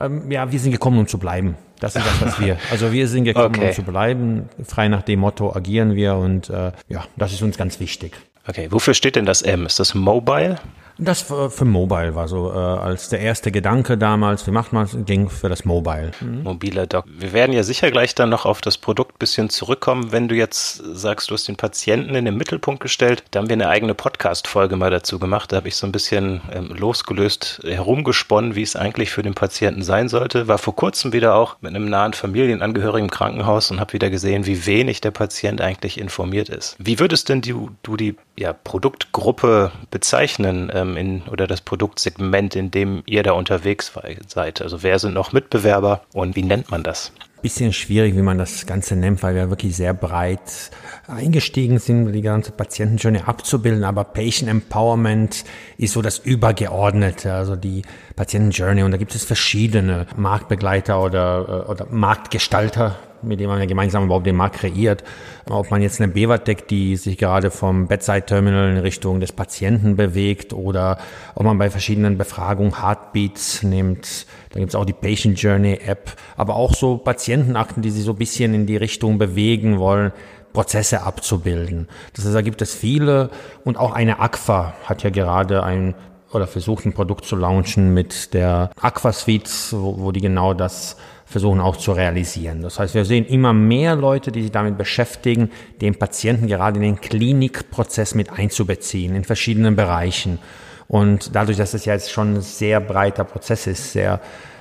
Ähm, 0.00 0.30
ja, 0.30 0.50
wir 0.50 0.58
sind 0.58 0.72
gekommen, 0.72 0.98
um 0.98 1.06
zu 1.06 1.18
bleiben. 1.18 1.56
Das 1.78 1.94
ist 1.94 2.06
das, 2.06 2.20
was 2.20 2.40
wir. 2.40 2.58
Also 2.70 2.92
wir 2.92 3.08
sind 3.08 3.24
gekommen, 3.24 3.54
okay. 3.54 3.68
um 3.68 3.74
zu 3.74 3.82
bleiben. 3.82 4.48
Frei 4.64 4.88
nach 4.88 5.02
dem 5.02 5.20
Motto 5.20 5.54
agieren 5.54 5.94
wir 5.94 6.16
und 6.16 6.50
äh, 6.50 6.72
ja, 6.88 7.04
das 7.16 7.32
ist 7.32 7.42
uns 7.42 7.56
ganz 7.56 7.78
wichtig. 7.78 8.16
Okay, 8.46 8.68
wofür 8.70 8.94
steht 8.94 9.16
denn 9.16 9.24
das 9.24 9.42
M? 9.42 9.66
Ist 9.66 9.80
das 9.80 9.94
Mobile? 9.94 10.58
Das 10.98 11.22
für, 11.22 11.50
für 11.50 11.64
Mobile 11.64 12.14
war 12.14 12.28
so 12.28 12.52
äh, 12.52 12.56
als 12.56 13.08
der 13.08 13.20
erste 13.20 13.50
Gedanke 13.50 13.98
damals. 13.98 14.46
Wie 14.46 14.52
macht 14.52 14.72
man 14.72 14.84
das 14.84 14.96
Ding 15.04 15.28
für 15.28 15.48
das 15.48 15.64
Mobile? 15.64 16.12
Mhm. 16.20 16.44
Mobiler 16.44 16.86
Doc. 16.86 17.04
Wir 17.06 17.32
werden 17.32 17.52
ja 17.52 17.64
sicher 17.64 17.90
gleich 17.90 18.14
dann 18.14 18.28
noch 18.30 18.44
auf 18.46 18.60
das 18.60 18.78
Produkt 18.78 19.18
bisschen 19.18 19.50
zurückkommen. 19.50 20.12
Wenn 20.12 20.28
du 20.28 20.36
jetzt 20.36 20.76
sagst, 20.76 21.30
du 21.30 21.34
hast 21.34 21.48
den 21.48 21.56
Patienten 21.56 22.14
in 22.14 22.24
den 22.24 22.36
Mittelpunkt 22.36 22.80
gestellt, 22.80 23.24
da 23.32 23.40
haben 23.40 23.48
wir 23.48 23.54
eine 23.54 23.68
eigene 23.68 23.94
Podcast-Folge 23.94 24.76
mal 24.76 24.90
dazu 24.90 25.18
gemacht. 25.18 25.50
Da 25.50 25.56
habe 25.56 25.68
ich 25.68 25.76
so 25.76 25.86
ein 25.86 25.92
bisschen 25.92 26.42
ähm, 26.52 26.74
losgelöst 26.76 27.62
herumgesponnen, 27.64 28.54
wie 28.54 28.62
es 28.62 28.76
eigentlich 28.76 29.10
für 29.10 29.22
den 29.22 29.34
Patienten 29.34 29.82
sein 29.82 30.08
sollte. 30.08 30.46
War 30.46 30.58
vor 30.58 30.76
kurzem 30.76 31.12
wieder 31.12 31.34
auch 31.34 31.56
mit 31.60 31.74
einem 31.74 31.88
nahen 31.88 32.12
Familienangehörigen 32.12 33.06
im 33.06 33.10
Krankenhaus 33.10 33.70
und 33.70 33.80
habe 33.80 33.92
wieder 33.92 34.10
gesehen, 34.10 34.46
wie 34.46 34.66
wenig 34.66 35.00
der 35.00 35.10
Patient 35.10 35.60
eigentlich 35.60 35.98
informiert 35.98 36.48
ist. 36.48 36.76
Wie 36.78 37.00
würdest 37.00 37.28
denn 37.28 37.40
du, 37.40 37.70
du 37.82 37.96
die 37.96 38.16
ja, 38.36 38.52
Produktgruppe 38.52 39.72
bezeichnen 39.90 40.70
ähm, 40.74 40.96
in, 40.96 41.22
oder 41.30 41.46
das 41.46 41.60
Produktsegment, 41.60 42.56
in 42.56 42.70
dem 42.70 43.02
ihr 43.06 43.22
da 43.22 43.32
unterwegs 43.32 43.92
seid? 44.26 44.60
Also 44.60 44.82
wer 44.82 44.98
sind 44.98 45.14
noch 45.14 45.32
Mitbewerber 45.32 46.02
und 46.12 46.36
wie 46.36 46.42
nennt 46.42 46.70
man 46.70 46.82
das? 46.82 47.12
Bisschen 47.42 47.74
schwierig, 47.74 48.16
wie 48.16 48.22
man 48.22 48.38
das 48.38 48.64
Ganze 48.64 48.96
nennt, 48.96 49.22
weil 49.22 49.34
wir 49.34 49.50
wirklich 49.50 49.76
sehr 49.76 49.92
breit 49.92 50.70
eingestiegen 51.06 51.78
sind, 51.78 52.10
die 52.12 52.22
ganze 52.22 52.52
Patientenjourney 52.52 53.20
abzubilden. 53.26 53.84
Aber 53.84 54.04
Patient 54.04 54.50
Empowerment 54.50 55.44
ist 55.76 55.92
so 55.92 56.00
das 56.00 56.18
Übergeordnete, 56.18 57.34
also 57.34 57.54
die 57.54 57.82
Patientenjourney. 58.16 58.82
Und 58.82 58.92
da 58.92 58.96
gibt 58.96 59.14
es 59.14 59.24
verschiedene 59.24 60.06
Marktbegleiter 60.16 61.02
oder, 61.02 61.66
äh, 61.66 61.70
oder 61.70 61.86
Marktgestalter, 61.90 62.96
mit 63.26 63.40
dem 63.40 63.48
man 63.48 63.58
ja 63.58 63.66
gemeinsam 63.66 64.04
überhaupt 64.04 64.26
den 64.26 64.36
Markt 64.36 64.56
kreiert. 64.56 65.04
Ob 65.48 65.70
man 65.70 65.82
jetzt 65.82 66.00
eine 66.00 66.12
Bevatec, 66.12 66.68
die 66.68 66.96
sich 66.96 67.18
gerade 67.18 67.50
vom 67.50 67.86
Bedside 67.86 68.26
Terminal 68.26 68.70
in 68.70 68.78
Richtung 68.78 69.20
des 69.20 69.32
Patienten 69.32 69.96
bewegt 69.96 70.52
oder 70.52 70.98
ob 71.34 71.44
man 71.44 71.58
bei 71.58 71.70
verschiedenen 71.70 72.18
Befragungen 72.18 72.80
Heartbeats 72.80 73.62
nimmt. 73.62 74.26
Da 74.50 74.60
gibt 74.60 74.70
es 74.70 74.74
auch 74.74 74.84
die 74.84 74.92
Patient 74.92 75.40
Journey 75.40 75.80
App, 75.84 76.12
aber 76.36 76.56
auch 76.56 76.74
so 76.74 76.98
Patientenakten, 76.98 77.82
die 77.82 77.90
sich 77.90 78.04
so 78.04 78.12
ein 78.12 78.18
bisschen 78.18 78.54
in 78.54 78.66
die 78.66 78.76
Richtung 78.76 79.18
bewegen 79.18 79.78
wollen. 79.78 80.12
Prozesse 80.52 81.02
abzubilden. 81.02 81.88
Das 82.14 82.24
heißt, 82.24 82.34
da 82.34 82.40
gibt 82.40 82.62
es 82.62 82.72
viele 82.72 83.30
und 83.64 83.76
auch 83.76 83.92
eine 83.92 84.20
Aqua 84.20 84.72
hat 84.84 85.02
ja 85.02 85.10
gerade 85.10 85.64
ein 85.64 85.96
oder 86.34 86.46
versucht 86.46 86.84
ein 86.84 86.92
Produkt 86.92 87.24
zu 87.24 87.36
launchen 87.36 87.94
mit 87.94 88.34
der 88.34 88.70
Aqua 88.80 89.12
Suite, 89.12 89.50
wo, 89.70 89.98
wo 89.98 90.12
die 90.12 90.20
genau 90.20 90.54
das 90.54 90.96
versuchen 91.24 91.60
auch 91.60 91.76
zu 91.76 91.92
realisieren. 91.92 92.62
Das 92.62 92.78
heißt, 92.78 92.94
wir 92.94 93.04
sehen 93.04 93.24
immer 93.26 93.52
mehr 93.52 93.96
Leute, 93.96 94.30
die 94.30 94.42
sich 94.42 94.52
damit 94.52 94.76
beschäftigen, 94.76 95.50
den 95.80 95.94
Patienten 95.94 96.46
gerade 96.46 96.76
in 96.76 96.82
den 96.82 97.00
Klinikprozess 97.00 98.14
mit 98.14 98.32
einzubeziehen, 98.32 99.14
in 99.14 99.24
verschiedenen 99.24 99.76
Bereichen. 99.76 100.38
Und 100.86 101.34
dadurch, 101.34 101.56
dass 101.56 101.74
es 101.74 101.86
ja 101.86 101.94
jetzt 101.94 102.12
schon 102.12 102.34
ein 102.34 102.40
sehr 102.42 102.80
breiter 102.80 103.24
Prozess 103.24 103.66
ist, 103.66 103.92
sehr 103.92 104.20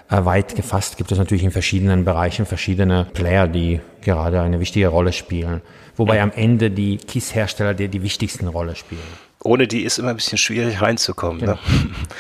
äh, 0.10 0.24
weit 0.24 0.56
gefasst, 0.56 0.98
gibt 0.98 1.12
es 1.12 1.18
natürlich 1.18 1.44
in 1.44 1.52
verschiedenen 1.52 2.06
Bereichen 2.06 2.46
verschiedene 2.46 3.06
Player, 3.14 3.48
die 3.48 3.82
gerade 4.02 4.42
eine 4.42 4.60
wichtige 4.60 4.88
Rolle 4.88 5.12
spielen. 5.12 5.62
Wobei 5.96 6.22
am 6.22 6.32
Ende 6.32 6.72
die 6.72 6.98
KISS-Hersteller 6.98 7.74
die, 7.74 7.88
die 7.88 8.02
wichtigsten 8.02 8.48
Rolle 8.48 8.76
spielen 8.76 9.02
ohne 9.44 9.68
die 9.68 9.84
ist 9.84 10.00
immer 10.00 10.12
ein 10.12 10.16
bisschen 10.16 10.38
schwierig 10.38 10.82
reinzukommen. 10.82 11.40
Genau. 11.40 11.54
Ne? 11.54 11.60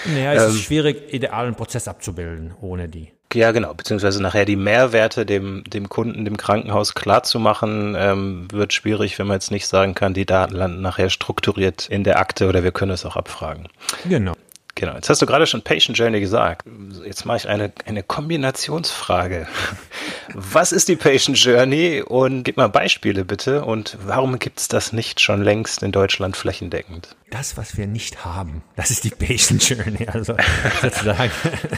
Naja, 0.13 0.33
es 0.33 0.43
ähm, 0.43 0.49
ist 0.49 0.63
schwierig, 0.63 1.13
idealen 1.13 1.55
Prozess 1.55 1.87
abzubilden 1.87 2.53
ohne 2.61 2.89
die. 2.89 3.11
Ja, 3.33 3.51
genau, 3.51 3.73
beziehungsweise 3.73 4.21
nachher 4.21 4.45
die 4.45 4.55
Mehrwerte 4.55 5.25
dem, 5.25 5.63
dem 5.65 5.89
Kunden, 5.89 6.25
dem 6.25 6.37
Krankenhaus 6.37 6.93
klarzumachen, 6.93 7.95
ähm, 7.97 8.47
wird 8.51 8.73
schwierig, 8.73 9.17
wenn 9.19 9.27
man 9.27 9.35
jetzt 9.35 9.51
nicht 9.51 9.67
sagen 9.67 9.95
kann, 9.95 10.13
die 10.13 10.25
Daten 10.25 10.55
landen 10.55 10.81
nachher 10.81 11.09
strukturiert 11.09 11.87
in 11.89 12.03
der 12.03 12.19
Akte 12.19 12.47
oder 12.47 12.63
wir 12.63 12.71
können 12.71 12.91
es 12.91 13.05
auch 13.05 13.15
abfragen. 13.15 13.67
Genau. 14.07 14.33
Genau, 14.75 14.95
jetzt 14.95 15.07
hast 15.07 15.21
du 15.21 15.27
gerade 15.27 15.45
schon 15.45 15.61
Patient 15.61 15.95
Journey 15.95 16.19
gesagt. 16.19 16.65
Jetzt 17.05 17.25
mache 17.25 17.37
ich 17.37 17.47
eine, 17.47 17.71
eine 17.85 18.01
Kombinationsfrage. 18.01 19.47
Was 20.33 20.71
ist 20.71 20.87
die 20.87 20.95
Patient 20.95 21.37
Journey 21.37 22.01
und 22.01 22.43
gib 22.43 22.57
mal 22.57 22.69
Beispiele 22.69 23.23
bitte 23.23 23.65
und 23.65 23.97
warum 24.03 24.39
gibt 24.39 24.59
es 24.59 24.67
das 24.67 24.91
nicht 24.91 25.21
schon 25.21 25.43
längst 25.43 25.83
in 25.83 25.91
Deutschland 25.91 26.35
flächendeckend? 26.35 27.15
Das, 27.33 27.57
was 27.57 27.77
wir 27.77 27.87
nicht 27.87 28.25
haben, 28.25 28.61
das 28.75 28.91
ist 28.91 29.05
die 29.05 29.09
Patient 29.09 29.67
Journey. 29.67 30.07
Also 30.07 30.35
sozusagen 30.83 31.31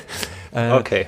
äh, 0.54 0.72
okay. 0.72 1.08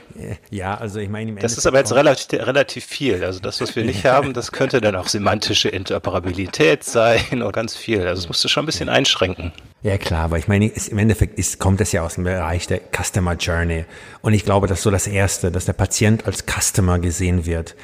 Ja, 0.49 0.75
also 0.75 0.99
ich 0.99 1.09
meine, 1.09 1.35
das 1.35 1.57
ist 1.57 1.67
aber 1.67 1.79
jetzt 1.79 1.91
relativ, 1.91 2.47
relativ 2.47 2.85
viel. 2.85 3.25
Also 3.25 3.41
das, 3.41 3.59
was 3.59 3.75
wir 3.75 3.83
nicht 3.83 4.05
haben, 4.05 4.31
das 4.31 4.53
könnte 4.53 4.79
dann 4.79 4.95
auch 4.95 5.09
semantische 5.09 5.67
Interoperabilität 5.67 6.85
sein 6.85 7.19
oder 7.33 7.51
ganz 7.51 7.75
viel. 7.75 8.07
Also 8.07 8.21
das 8.21 8.29
musst 8.29 8.41
du 8.41 8.47
schon 8.47 8.63
ein 8.63 8.67
bisschen 8.67 8.87
einschränken. 8.87 9.51
Ja 9.83 9.97
klar, 9.97 10.23
aber 10.23 10.37
ich 10.37 10.47
meine, 10.47 10.67
im 10.67 10.97
Endeffekt 10.97 11.37
ist, 11.37 11.59
kommt 11.59 11.81
es 11.81 11.91
ja 11.91 12.03
aus 12.03 12.15
dem 12.15 12.23
Bereich 12.23 12.67
der 12.67 12.79
Customer 12.79 13.33
Journey. 13.33 13.83
Und 14.21 14.31
ich 14.31 14.45
glaube, 14.45 14.67
dass 14.67 14.81
so 14.81 14.91
das 14.91 15.07
Erste, 15.07 15.51
dass 15.51 15.65
der 15.65 15.73
Patient 15.73 16.25
als 16.25 16.45
Customer 16.45 16.99
gesehen 16.99 17.45
wird, 17.45 17.75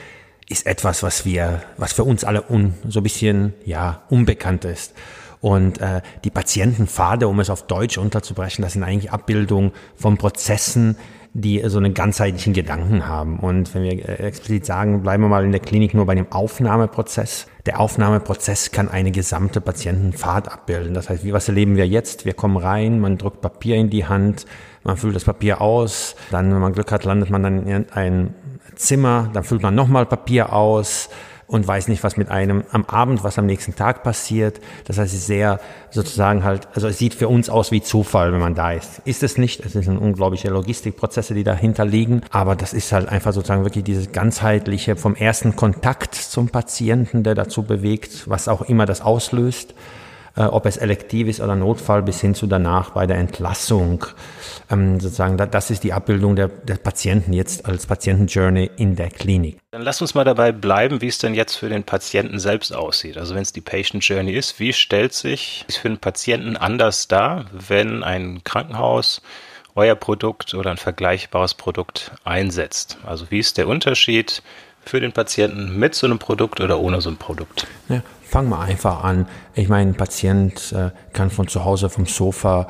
ist 0.48 0.66
etwas, 0.66 1.04
was 1.04 1.26
wir, 1.26 1.62
was 1.76 1.92
für 1.92 2.06
uns 2.06 2.24
alle 2.24 2.50
un, 2.50 2.74
so 2.88 3.02
ein 3.02 3.04
bisschen, 3.04 3.54
ja, 3.66 4.04
unbekannt 4.10 4.64
ist. 4.64 4.94
Und 5.44 5.82
äh, 5.82 6.00
die 6.24 6.30
Patientenpfade, 6.30 7.28
um 7.28 7.38
es 7.42 7.50
auf 7.50 7.68
Deutsch 7.68 7.98
unterzubrechen, 7.98 8.62
das 8.62 8.74
sind 8.74 8.84
eigentlich 8.84 9.12
Abbildungen 9.12 9.74
von 9.94 10.16
Prozessen, 10.16 10.96
die 11.34 11.62
so 11.66 11.80
einen 11.80 11.94
ganzheitlichen 11.94 12.54
Gedanken 12.54 13.10
haben. 13.10 13.40
Und 13.40 13.76
wenn 13.76 13.84
wir 13.84 13.92
äh, 13.92 14.26
explizit 14.26 14.66
sagen, 14.66 15.04
bleiben 15.04 15.22
wir 15.22 15.28
mal 15.28 15.44
in 15.44 15.52
der 15.52 15.60
Klinik 15.60 15.96
nur 15.96 16.06
bei 16.06 16.16
dem 16.16 16.32
Aufnahmeprozess. 16.32 17.48
Der 17.66 17.82
Aufnahmeprozess 17.82 18.72
kann 18.72 18.88
eine 18.88 19.12
gesamte 19.12 19.60
Patientenfahrt 19.60 20.50
abbilden. 20.50 20.94
Das 20.94 21.10
heißt, 21.10 21.30
was 21.34 21.50
erleben 21.50 21.76
wir 21.76 21.90
jetzt? 21.90 22.24
Wir 22.24 22.36
kommen 22.36 22.56
rein, 22.56 23.02
man 23.02 23.18
drückt 23.18 23.42
Papier 23.42 23.76
in 23.76 23.90
die 23.90 24.06
Hand, 24.06 24.46
man 24.86 24.96
füllt 24.96 25.14
das 25.14 25.26
Papier 25.26 25.60
aus, 25.60 26.16
dann, 26.32 26.54
wenn 26.54 26.62
man 26.62 26.72
Glück 26.72 26.90
hat, 26.90 27.04
landet 27.04 27.30
man 27.30 27.44
dann 27.44 27.68
in 27.68 27.92
ein 27.92 28.34
Zimmer, 28.76 29.30
dann 29.34 29.44
füllt 29.44 29.62
man 29.62 29.76
nochmal 29.76 30.06
Papier 30.06 30.54
aus, 30.54 31.10
und 31.54 31.68
weiß 31.68 31.88
nicht, 31.88 32.04
was 32.04 32.18
mit 32.18 32.30
einem 32.30 32.64
am 32.72 32.84
Abend, 32.86 33.24
was 33.24 33.38
am 33.38 33.46
nächsten 33.46 33.76
Tag 33.76 34.02
passiert. 34.02 34.60
Das 34.86 34.98
heißt, 34.98 35.14
es 35.14 35.20
ist 35.20 35.28
sehr 35.28 35.60
sozusagen 35.92 36.44
halt, 36.44 36.68
also 36.74 36.88
es 36.88 36.98
sieht 36.98 37.14
für 37.14 37.28
uns 37.28 37.48
aus 37.48 37.72
wie 37.72 37.82
Zufall, 37.82 38.34
wenn 38.34 38.40
man 38.40 38.56
da 38.56 38.72
ist. 38.72 39.02
Ist 39.06 39.22
es 39.22 39.38
nicht. 39.38 39.64
Es 39.64 39.74
sind 39.74 39.98
unglaubliche 40.00 40.50
Logistikprozesse, 40.50 41.36
die 41.36 41.44
dahinter 41.44 41.86
liegen. 41.86 42.22
Aber 42.32 42.56
das 42.56 42.74
ist 42.74 42.92
halt 42.92 43.08
einfach 43.08 43.34
sozusagen 43.34 43.64
wirklich 43.64 43.84
dieses 43.84 44.12
ganzheitliche 44.12 44.96
vom 44.96 45.16
ersten 45.16 45.56
Kontakt 45.56 46.16
zum 46.16 46.50
Patienten, 46.50 47.22
der 47.22 47.36
dazu 47.36 47.62
bewegt, 47.62 48.28
was 48.28 48.48
auch 48.48 48.64
immer 48.64 48.88
das 48.88 49.02
auslöst 49.02 49.76
äh, 50.36 50.44
ob 50.44 50.66
es 50.66 50.78
elektiv 50.78 51.28
ist 51.28 51.42
oder 51.42 51.56
Notfall, 51.56 52.02
bis 52.02 52.22
hin 52.22 52.36
zu 52.36 52.48
danach 52.48 52.92
bei 52.92 53.06
der 53.06 53.18
Entlassung. 53.18 54.06
Ähm, 54.70 55.00
sozusagen, 55.00 55.38
da, 55.38 55.46
das 55.46 55.70
ist 55.70 55.84
die 55.84 55.94
Abbildung 55.94 56.36
der, 56.36 56.48
der 56.48 56.76
Patienten 56.76 57.34
jetzt 57.34 57.66
als 57.66 57.86
Patientenjourney 57.86 58.72
in 58.78 58.96
der 58.96 59.10
Klinik. 59.10 59.60
Dann 59.72 59.84
lass 59.84 60.02
uns 60.02 60.16
mal 60.16 60.24
dabei 60.24 60.52
bleiben, 60.52 61.02
wie 61.02 61.08
es 61.08 61.18
denn 61.18 61.34
jetzt 61.34 61.56
für 61.56 61.70
den 61.70 61.84
Patienten 61.84 62.40
selbst 62.40 62.74
aussieht. 62.74 63.18
Also 63.18 63.36
wenn 63.36 63.42
es 63.42 63.54
die 63.54 63.62
Patient 63.62 64.04
Journey 64.04 64.34
ist, 64.34 64.60
wie 64.60 64.74
stellt 64.74 65.14
sich 65.14 65.66
es 65.68 65.78
für 65.78 65.90
den 65.90 66.00
Patienten 66.00 66.58
anders 66.58 67.08
dar, 67.08 67.46
wenn 67.52 68.04
ein 68.04 68.44
Krankenhaus 68.44 69.22
euer 69.76 69.96
Produkt 69.96 70.54
oder 70.54 70.72
ein 70.72 70.78
vergleichbares 70.78 71.54
Produkt 71.54 72.12
einsetzt? 72.24 72.98
Also 73.06 73.30
wie 73.30 73.40
ist 73.40 73.58
der 73.58 73.68
Unterschied 73.68 74.42
für 74.86 75.00
den 75.00 75.12
Patienten 75.12 75.78
mit 75.78 75.96
so 75.96 76.08
einem 76.08 76.20
Produkt 76.20 76.60
oder 76.62 76.80
ohne 76.80 77.02
so 77.02 77.10
ein 77.10 77.18
Produkt? 77.18 77.68
Ja, 77.90 78.02
Fangen 78.34 78.50
wir 78.50 78.62
einfach 78.62 79.04
an. 79.04 79.28
Ich 79.54 79.70
meine, 79.70 79.92
ein 79.92 79.96
Patient 79.96 80.74
äh, 80.76 80.90
kann 81.14 81.30
von 81.30 81.48
zu 81.48 81.66
Hause 81.66 81.88
vom 81.88 82.08
Sofa, 82.08 82.68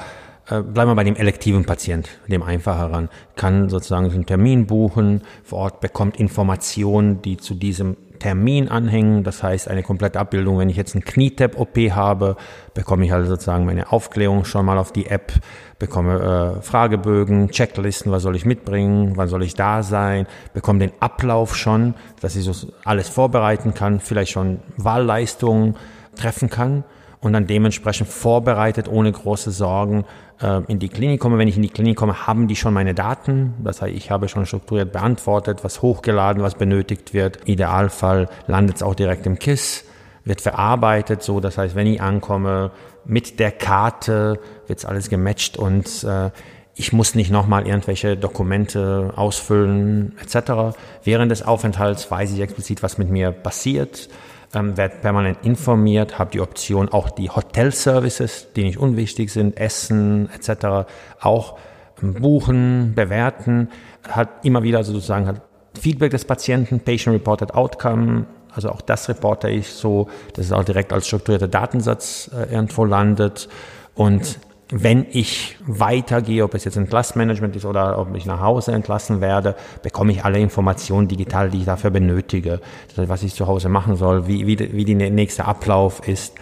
äh, 0.50 0.60
bleiben 0.62 0.92
wir 0.92 0.96
bei 0.96 1.06
dem 1.06 1.16
elektiven 1.16 1.64
Patient, 1.64 2.10
dem 2.28 2.44
einfacheren, 2.44 3.08
kann 3.38 3.70
sozusagen 3.70 4.12
einen 4.12 4.26
Termin 4.26 4.68
buchen, 4.68 5.22
vor 5.46 5.60
Ort 5.60 5.80
bekommt 5.80 6.20
Informationen, 6.20 7.22
die 7.22 7.38
zu 7.38 7.54
diesem 7.54 7.96
Termin 8.24 8.70
anhängen. 8.70 9.24
Das 9.24 9.44
heißt, 9.44 9.68
eine 9.68 9.84
komplette 9.84 10.18
Abbildung. 10.18 10.58
Wenn 10.58 10.70
ich 10.70 10.78
jetzt 10.78 10.96
einen 10.96 11.04
Knietap-OP 11.04 11.78
habe, 11.92 12.38
bekomme 12.74 13.06
ich 13.06 13.12
also 13.12 13.30
sozusagen 13.30 13.66
meine 13.66 13.92
Aufklärung 13.92 14.46
schon 14.46 14.66
mal 14.66 14.78
auf 14.78 14.94
die 14.94 15.08
App, 15.08 15.34
bekomme 15.78 16.56
äh, 16.60 16.62
Fragebögen, 16.62 17.50
Checklisten, 17.50 18.14
was 18.14 18.24
soll 18.24 18.38
ich 18.38 18.46
mitbringen, 18.46 19.18
wann 19.18 19.28
soll 19.28 19.44
ich 19.44 19.56
da 19.56 19.84
sein, 19.84 20.26
bekomme 20.54 20.80
den 20.80 20.94
Ablauf 21.02 21.58
schon, 21.58 21.96
dass 22.22 22.38
ich 22.38 22.46
so 22.46 22.72
alles 22.86 23.10
vorbereiten 23.10 23.74
kann, 23.74 24.00
vielleicht 24.00 24.32
schon 24.32 24.60
Wahlleistungen 24.78 25.76
treffen 26.16 26.50
kann 26.50 26.86
und 27.24 27.34
dann 27.34 27.48
dementsprechend 27.48 28.10
vorbereitet, 28.10 28.88
ohne 28.90 29.12
große 29.12 29.52
Sorgen 29.52 30.04
äh, 30.42 30.62
in 30.68 30.80
die 30.80 30.90
Klinik 30.90 31.22
komme. 31.22 31.38
Wenn 31.38 31.48
ich 31.48 31.56
in 31.56 31.62
die 31.62 31.70
Klinik 31.70 31.96
komme, 31.96 32.28
haben 32.28 32.48
die 32.48 32.56
schon 32.58 32.74
meine 32.74 32.94
Daten. 32.94 33.54
Das 33.64 33.82
heißt, 33.82 33.96
ich 33.96 34.12
habe 34.12 34.28
schon 34.28 34.46
strukturiert 34.46 34.92
beantwortet, 34.92 35.64
was 35.64 35.82
hochgeladen, 35.82 36.44
was 36.44 36.56
benötigt 36.56 37.14
wird. 37.14 37.48
Idealfall 37.48 38.30
landet 38.48 38.76
es 38.78 38.84
auch 38.84 38.94
direkt 38.94 39.26
im 39.26 39.40
KISS, 39.40 39.86
wird 40.26 40.42
verarbeitet, 40.42 41.24
so 41.24 41.40
das 41.40 41.58
heißt, 41.58 41.76
wenn 41.76 41.88
ich 41.88 42.02
ankomme, 42.02 42.72
mit 43.06 43.40
der 43.40 43.52
Karte 43.52 44.40
wird 44.68 44.86
alles 44.86 45.10
gematcht 45.10 45.58
und 45.58 46.04
äh, 46.04 46.30
ich 46.76 46.92
muss 46.92 47.16
nicht 47.16 47.32
nochmal 47.32 47.68
irgendwelche 47.68 48.18
Dokumente 48.18 49.14
ausfüllen 49.16 50.18
etc. 50.22 50.76
Während 51.04 51.32
des 51.32 51.44
Aufenthalts 51.44 52.10
weiß 52.10 52.32
ich 52.32 52.40
explizit, 52.40 52.82
was 52.82 52.98
mit 52.98 53.10
mir 53.10 53.32
passiert 53.32 54.10
ähm, 54.54 54.78
werde 54.78 54.96
permanent 55.02 55.40
informiert, 55.44 56.20
habe 56.20 56.32
die 56.32 56.42
Option, 56.42 56.90
auch 56.90 57.10
die 57.10 57.30
Hotelservices, 57.30 58.48
die 58.56 58.64
nicht 58.64 58.78
unwichtig 58.78 59.32
sind, 59.32 59.58
Essen 59.58 60.30
etc., 60.34 60.88
auch 61.22 61.58
ähm, 62.02 62.14
buchen, 62.16 62.94
bewerten, 62.96 63.70
hat 64.08 64.46
immer 64.46 64.64
wieder 64.64 64.84
sozusagen 64.84 65.28
hat 65.28 65.42
Feedback 65.80 66.12
des 66.12 66.26
Patienten, 66.26 66.80
Patient 66.80 67.16
Reported 67.16 67.54
Outcome, 67.56 68.26
also 68.54 68.70
auch 68.70 68.82
das 68.82 69.10
reporte 69.10 69.50
ich 69.50 69.70
so, 69.70 70.08
dass 70.34 70.46
es 70.46 70.52
auch 70.52 70.64
direkt 70.64 70.94
als 70.94 71.08
strukturierter 71.08 71.48
Datensatz 71.48 72.30
äh, 72.34 72.54
irgendwo 72.54 72.86
landet 72.86 73.50
und 73.96 74.40
wenn 74.70 75.06
ich 75.12 75.58
weitergehe, 75.66 76.44
ob 76.44 76.54
es 76.54 76.64
jetzt 76.64 76.78
Entlassmanagement 76.78 77.56
ist 77.56 77.66
oder 77.66 78.00
ob 78.00 78.16
ich 78.16 78.26
nach 78.26 78.40
Hause 78.40 78.72
entlassen 78.72 79.22
werde, 79.22 79.56
bekomme 79.82 80.12
ich 80.12 80.26
alle 80.26 80.40
Informationen 80.40 81.08
digital, 81.08 81.50
die 81.50 81.60
ich 81.60 81.66
dafür 81.66 81.92
benötige. 81.92 82.60
Was 82.96 83.24
ich 83.24 83.36
zu 83.36 83.48
Hause 83.48 83.70
machen 83.70 83.96
soll, 83.96 84.28
wie, 84.28 84.48
wie, 84.48 84.58
wie 84.74 84.86
der 84.86 85.12
nächste 85.12 85.46
Ablauf 85.46 86.08
ist, 86.08 86.36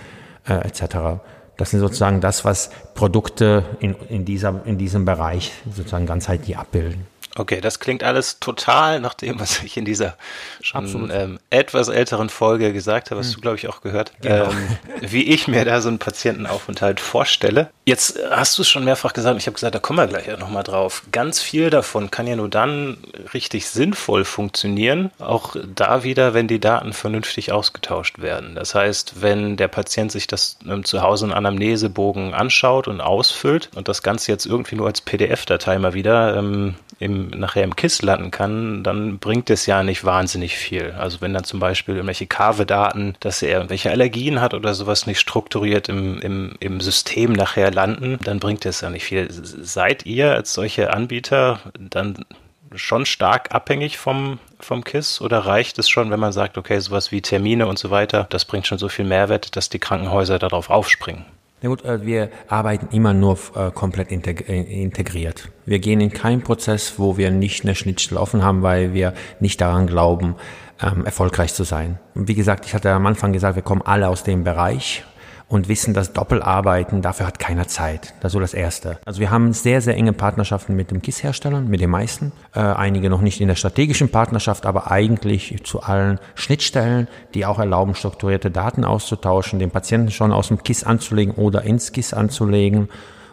äh, 0.48 0.54
etc. 0.54 1.20
Das 1.58 1.72
sind 1.72 1.80
sozusagen 1.80 2.22
das, 2.22 2.46
was 2.46 2.72
Produkte 2.96 3.66
in, 3.80 3.96
in, 4.10 4.26
dieser, 4.26 4.62
in 4.66 4.78
diesem 4.78 5.06
Bereich 5.06 5.52
sozusagen 5.72 6.06
ganzheitlich 6.06 6.58
abbilden. 6.58 7.06
Okay, 7.36 7.62
das 7.62 7.80
klingt 7.80 8.04
alles 8.04 8.40
total 8.40 9.00
nach 9.00 9.14
dem, 9.14 9.40
was 9.40 9.64
ich 9.64 9.78
in 9.78 9.86
dieser 9.86 10.18
schon 10.62 11.10
ähm, 11.12 11.40
etwas 11.50 11.88
älteren 11.88 12.30
Folge 12.30 12.74
gesagt 12.74 13.10
habe, 13.10 13.20
was 13.20 13.28
hm. 13.28 13.36
du, 13.36 13.42
glaube 13.42 13.58
ich, 13.58 13.70
auch 13.70 13.82
gehört, 13.82 14.12
genau. 14.22 14.52
ähm, 14.52 14.78
wie 15.02 15.24
ich 15.24 15.48
mir 15.48 15.64
da 15.64 15.82
so 15.82 15.88
einen 15.88 16.00
Patientenaufenthalt 16.00 17.00
vorstelle. 17.00 17.70
Jetzt 17.86 18.20
hast 18.30 18.58
du 18.58 18.64
es 18.64 18.70
schon 18.70 18.84
mehrfach 18.84 19.14
gesagt, 19.14 19.38
ich 19.38 19.48
habe 19.48 19.56
gesagt, 19.56 19.76
da 19.76 19.80
kommen 19.80 20.00
wir 20.00 20.08
gleich 20.08 20.28
nochmal 20.38 20.64
drauf. 20.64 21.04
Ganz 21.12 21.40
viel 21.40 21.70
davon 21.70 22.12
kann 22.12 22.28
ja 22.28 22.36
nur 22.36 22.50
dann 22.50 22.98
richtig 23.34 23.68
sinnvoll 23.68 24.26
funktionieren, 24.26 25.12
auch 25.20 25.56
da 25.76 26.04
wieder, 26.04 26.34
wenn 26.34 26.48
die 26.48 26.60
Daten 26.60 26.92
vernünftig 26.94 27.52
ausgetauscht 27.52 28.20
werden. 28.20 28.56
Das 28.56 28.76
heißt, 28.76 29.22
wenn 29.22 29.56
der 29.56 29.70
Patient 29.70 30.12
sich 30.12 30.28
das 30.28 30.58
ähm, 30.68 30.84
zu 30.84 31.02
Hause 31.02 31.28
in 31.28 31.34
Anamnesebogen 31.34 32.34
anschaut 32.34 32.88
und 32.88 33.00
ausfüllt 33.00 33.70
und 33.76 33.88
das 33.88 34.04
Ganze 34.04 34.32
jetzt 34.32 34.46
irgendwie 34.46 34.76
nur 34.76 34.88
als 34.88 35.02
PDF-Datei 35.02 35.80
mal 35.80 35.94
wieder 35.94 36.36
ähm, 36.36 36.76
im, 37.02 37.30
nachher 37.30 37.64
im 37.64 37.76
KISS 37.76 38.04
landen 38.04 38.30
kann, 38.30 38.84
dann 38.84 39.18
bringt 39.18 39.50
es 39.50 39.66
ja 39.66 39.82
nicht 39.82 40.06
wahnsinnig 40.06 40.56
viel. 40.56 40.92
Also 40.92 41.20
wenn 41.20 41.34
dann 41.34 41.44
zum 41.44 41.60
Beispiel 41.60 41.96
irgendwelche 41.96 42.28
Kave-Daten, 42.28 43.16
dass 43.20 43.42
er 43.42 43.58
irgendwelche 43.58 43.90
Allergien 43.90 44.40
hat 44.40 44.54
oder 44.54 44.76
sowas 44.76 45.08
nicht 45.08 45.20
strukturiert 45.20 45.90
im, 45.90 46.22
im, 46.22 46.54
im 46.60 46.80
System 46.80 47.34
nachher 47.34 47.72
landen, 47.72 48.20
dann 48.24 48.40
bringt 48.40 48.68
es 48.68 48.82
ja 48.82 48.92
nicht 48.92 49.04
viel. 49.04 49.28
Seid 49.32 50.06
ihr 50.06 50.32
als 50.36 50.54
solche 50.54 50.94
Anbieter 50.94 51.60
dann 51.80 52.24
schon 52.76 53.08
stark 53.08 53.54
abhängig 53.54 53.98
vom, 53.98 54.38
vom 54.60 54.84
KISS 54.84 55.22
oder 55.22 55.40
reicht 55.40 55.80
es 55.80 55.90
schon, 55.90 56.12
wenn 56.12 56.20
man 56.20 56.32
sagt, 56.32 56.60
okay, 56.60 56.80
sowas 56.80 57.12
wie 57.12 57.22
Termine 57.22 57.66
und 57.66 57.80
so 57.80 57.90
weiter, 57.90 58.28
das 58.30 58.46
bringt 58.46 58.68
schon 58.68 58.78
so 58.78 58.90
viel 58.90 59.06
Mehrwert, 59.06 59.56
dass 59.56 59.70
die 59.70 59.80
Krankenhäuser 59.80 60.38
darauf 60.38 60.70
aufspringen? 60.70 61.26
Na 61.64 61.70
gut, 61.70 61.86
äh, 61.86 62.04
wir 62.06 62.30
arbeiten 62.48 62.88
immer 62.96 63.14
nur 63.14 63.38
äh, 63.56 63.70
komplett 63.72 64.12
äh, 64.12 64.62
integriert. 64.62 65.50
Wir 65.66 65.78
gehen 65.78 66.02
in 66.02 66.12
keinen 66.12 66.42
Prozess, 66.42 66.96
wo 66.98 67.18
wir 67.18 67.30
nicht 67.30 67.64
eine 67.64 67.76
Schnittstelle 67.76 68.20
offen 68.20 68.44
haben, 68.44 68.64
weil 68.64 68.94
wir 68.94 69.14
nicht 69.40 69.62
daran 69.62 69.86
glauben, 69.86 70.36
ähm, 70.82 71.06
erfolgreich 71.06 71.54
zu 71.54 71.64
sein. 71.64 72.00
Wie 72.16 72.34
gesagt, 72.34 72.66
ich 72.66 72.74
hatte 72.74 72.92
am 72.92 73.06
Anfang 73.06 73.32
gesagt, 73.32 73.56
wir 73.56 73.64
kommen 73.64 73.84
alle 73.84 74.10
aus 74.10 74.24
dem 74.24 74.44
Bereich 74.44 75.04
und 75.52 75.68
wissen, 75.68 75.94
dass 75.94 76.14
Doppelarbeiten, 76.14 77.02
dafür 77.02 77.28
hat 77.28 77.38
keiner 77.38 77.68
Zeit. 77.68 78.14
Das 78.22 78.30
ist 78.30 78.34
so 78.34 78.40
das 78.40 78.54
Erste. 78.54 79.00
Also 79.06 79.20
wir 79.20 79.32
haben 79.32 79.52
sehr, 79.52 79.82
sehr 79.82 79.96
enge 79.98 80.14
Partnerschaften 80.14 80.78
mit 80.78 80.92
dem 80.92 81.02
KISS-Herstellern, 81.02 81.68
mit 81.68 81.82
den 81.82 81.90
meisten. 81.90 82.32
Äh, 82.56 82.62
einige 82.62 83.10
noch 83.10 83.20
nicht 83.20 83.42
in 83.42 83.50
der 83.50 83.56
strategischen 83.56 84.08
Partnerschaft, 84.10 84.66
aber 84.66 84.92
eigentlich 84.92 85.62
zu 85.66 85.82
allen 85.82 86.20
Schnittstellen, 86.36 87.10
die 87.34 87.46
auch 87.46 87.60
erlauben, 87.60 87.96
strukturierte 87.96 88.50
Daten 88.50 88.86
auszutauschen, 88.86 89.60
den 89.60 89.72
Patienten 89.72 90.12
schon 90.12 90.32
aus 90.32 90.48
dem 90.48 90.64
KISS 90.64 90.86
anzulegen 90.86 91.36
oder 91.36 91.64
ins 91.64 91.92
KISS 91.92 92.14
anzulegen. 92.14 92.88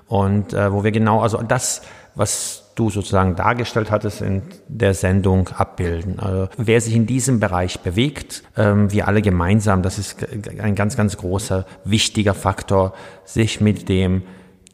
Und 0.09 0.55
äh, 0.55 0.73
wo 0.73 0.83
wir 0.83 0.91
genau, 0.91 1.21
also 1.21 1.41
das, 1.43 1.83
was 2.17 2.68
du 2.79 2.91
sozusagen 2.91 3.37
dargestellt 3.37 3.91
hattest 3.91 4.23
in 4.23 4.43
der 4.69 4.95
Sendung 4.95 5.49
abbilden. 5.49 6.19
Also 6.19 6.49
wer 6.57 6.81
sich 6.81 6.95
in 6.95 7.07
diesem 7.07 7.41
Bereich 7.41 7.81
bewegt, 7.81 8.43
ähm, 8.57 8.93
wir 8.93 9.09
alle 9.09 9.23
gemeinsam, 9.23 9.83
das 9.83 9.99
ist 9.99 10.17
ein 10.61 10.75
ganz, 10.75 10.97
ganz 10.97 11.17
großer, 11.17 11.67
wichtiger 11.85 12.35
Faktor, 12.35 12.95
sich 13.25 13.61
mit 13.61 13.89
dem 13.89 14.23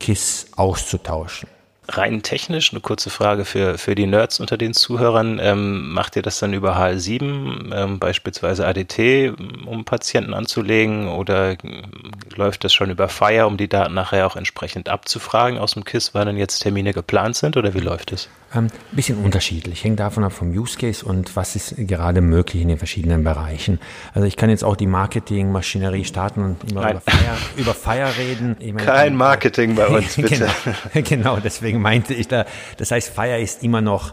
KISS 0.01 0.49
auszutauschen. 0.57 1.49
Rein 1.89 2.23
technisch, 2.23 2.73
eine 2.73 2.81
kurze 2.81 3.11
Frage 3.11 3.45
für, 3.45 3.77
für 3.79 3.95
die 3.95 4.07
Nerds 4.07 4.41
unter 4.41 4.57
den 4.57 4.73
Zuhörern. 4.73 5.39
Ähm, 5.43 5.91
macht 5.93 6.17
ihr 6.17 6.23
das 6.23 6.39
dann 6.39 6.55
über 6.55 6.79
HL7, 6.79 7.75
ähm, 7.75 7.99
beispielsweise 7.99 8.67
ADT, 8.67 9.35
um 9.67 9.85
Patienten 9.85 10.35
anzulegen 10.35 11.09
oder 11.09 11.57
läuft 12.35 12.65
das 12.65 12.73
schon 12.73 12.91
über 12.91 13.09
Fire, 13.09 13.47
um 13.47 13.57
die 13.57 13.69
Daten 13.69 13.95
nachher 13.95 14.27
auch 14.27 14.37
entsprechend 14.37 14.89
abzufragen 14.89 15.59
aus 15.59 15.75
dem 15.75 15.85
KISS, 15.85 16.15
wann 16.15 16.27
denn 16.27 16.37
jetzt 16.37 16.61
Termine 16.61 16.93
geplant 16.93 17.37
sind 17.37 17.57
oder 17.57 17.75
wie 17.75 17.81
läuft 17.81 18.13
es? 18.13 18.29
Ein 18.51 18.67
ähm, 18.67 18.71
bisschen 18.93 19.19
unterschiedlich, 19.19 19.83
hängt 19.83 20.01
davon 20.01 20.25
ab 20.25 20.33
vom 20.33 20.51
Use 20.51 20.79
Case 20.79 21.05
und 21.05 21.35
was 21.37 21.57
ist 21.57 21.75
gerade 21.77 22.21
möglich 22.21 22.63
in 22.63 22.69
den 22.69 22.79
verschiedenen 22.79 23.25
Bereichen. 23.25 23.81
Also 24.15 24.27
ich 24.27 24.37
kann 24.37 24.49
jetzt 24.49 24.63
auch 24.63 24.77
die 24.77 24.87
Marketingmaschinerie 24.87 26.05
starten 26.05 26.43
und 26.43 26.71
über 26.71 27.01
Fire, 27.01 27.37
über 27.57 27.75
Fire 27.75 28.17
reden. 28.17 28.57
Meine, 28.61 28.77
Kein 28.77 29.17
Marketing 29.17 29.75
bei 29.75 29.87
uns, 29.89 30.17
bitte. 30.17 30.49
genau, 30.93 31.09
genau, 31.09 31.37
deswegen 31.43 31.74
meinte 31.79 32.15
ich 32.15 32.29
da, 32.29 32.47
das 32.77 32.91
heißt 32.91 33.11
Fire 33.11 33.41
ist 33.41 33.63
immer 33.63 33.81
noch 33.81 34.13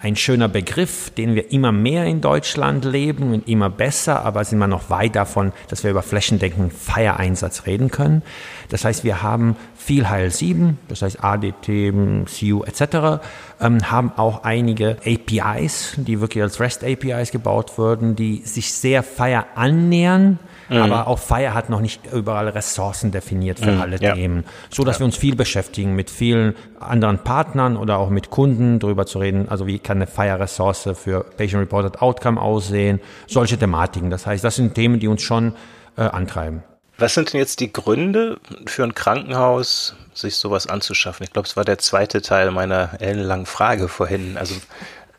ein 0.00 0.16
schöner 0.16 0.48
Begriff, 0.48 1.10
den 1.10 1.34
wir 1.34 1.50
immer 1.52 1.72
mehr 1.72 2.04
in 2.04 2.20
Deutschland 2.20 2.84
leben 2.84 3.32
und 3.32 3.48
immer 3.48 3.70
besser, 3.70 4.24
aber 4.24 4.44
sind 4.44 4.58
wir 4.58 4.66
noch 4.66 4.90
weit 4.90 5.16
davon, 5.16 5.52
dass 5.68 5.84
wir 5.84 5.90
über 5.90 6.02
flächendeckenden 6.02 6.70
Fire-Einsatz 6.70 7.66
reden 7.66 7.90
können. 7.90 8.22
Das 8.68 8.84
heißt, 8.84 9.04
wir 9.04 9.22
haben 9.22 9.56
viel 9.76 10.04
HL7, 10.04 10.74
das 10.88 11.02
heißt 11.02 11.24
ADT, 11.24 11.92
CU 12.26 12.64
etc., 12.64 13.22
ähm, 13.60 13.90
haben 13.90 14.12
auch 14.16 14.44
einige 14.44 14.98
APIs, 15.04 15.94
die 15.96 16.20
wirklich 16.20 16.42
als 16.42 16.60
REST 16.60 16.84
APIs 16.84 17.30
gebaut 17.30 17.78
wurden, 17.78 18.16
die 18.16 18.42
sich 18.44 18.72
sehr 18.72 19.02
Fire 19.02 19.46
annähern, 19.54 20.38
mhm. 20.68 20.78
aber 20.78 21.06
auch 21.06 21.18
Fire 21.18 21.54
hat 21.54 21.70
noch 21.70 21.80
nicht 21.80 22.12
überall 22.12 22.48
Ressourcen 22.48 23.10
definiert 23.10 23.58
für 23.58 23.72
mhm, 23.72 23.80
alle 23.80 24.00
ja. 24.00 24.14
Themen, 24.14 24.44
so 24.70 24.84
dass 24.84 24.96
ja. 24.96 25.00
wir 25.00 25.06
uns 25.06 25.16
viel 25.16 25.36
beschäftigen 25.36 25.94
mit 25.94 26.10
vielen 26.10 26.54
anderen 26.80 27.18
Partnern 27.18 27.76
oder 27.76 27.98
auch 27.98 28.10
mit 28.10 28.30
Kunden 28.30 28.78
darüber 28.78 29.06
zu 29.06 29.18
reden, 29.18 29.48
also 29.48 29.66
wie 29.66 29.78
kann 29.78 29.98
eine 29.98 30.06
Fire-Ressource 30.06 30.90
für 30.94 31.24
Patient 31.36 31.62
Reported 31.62 32.02
Outcome 32.02 32.40
aussehen, 32.40 33.00
solche 33.26 33.58
Thematiken. 33.58 34.10
Das 34.10 34.26
heißt, 34.26 34.42
das 34.44 34.56
sind 34.56 34.74
Themen, 34.74 35.00
die 35.00 35.08
uns 35.08 35.22
schon 35.22 35.54
äh, 35.96 36.02
antreiben. 36.02 36.62
Was 36.98 37.14
sind 37.14 37.32
denn 37.32 37.40
jetzt 37.40 37.60
die 37.60 37.72
Gründe 37.72 38.38
für 38.66 38.82
ein 38.82 38.94
Krankenhaus, 38.94 39.96
sich 40.14 40.36
sowas 40.36 40.66
anzuschaffen? 40.66 41.24
Ich 41.24 41.32
glaube, 41.32 41.46
es 41.46 41.56
war 41.56 41.64
der 41.64 41.78
zweite 41.78 42.22
Teil 42.22 42.50
meiner 42.50 43.00
ellenlangen 43.00 43.44
Frage 43.44 43.88
vorhin. 43.88 44.38
Also 44.38 44.54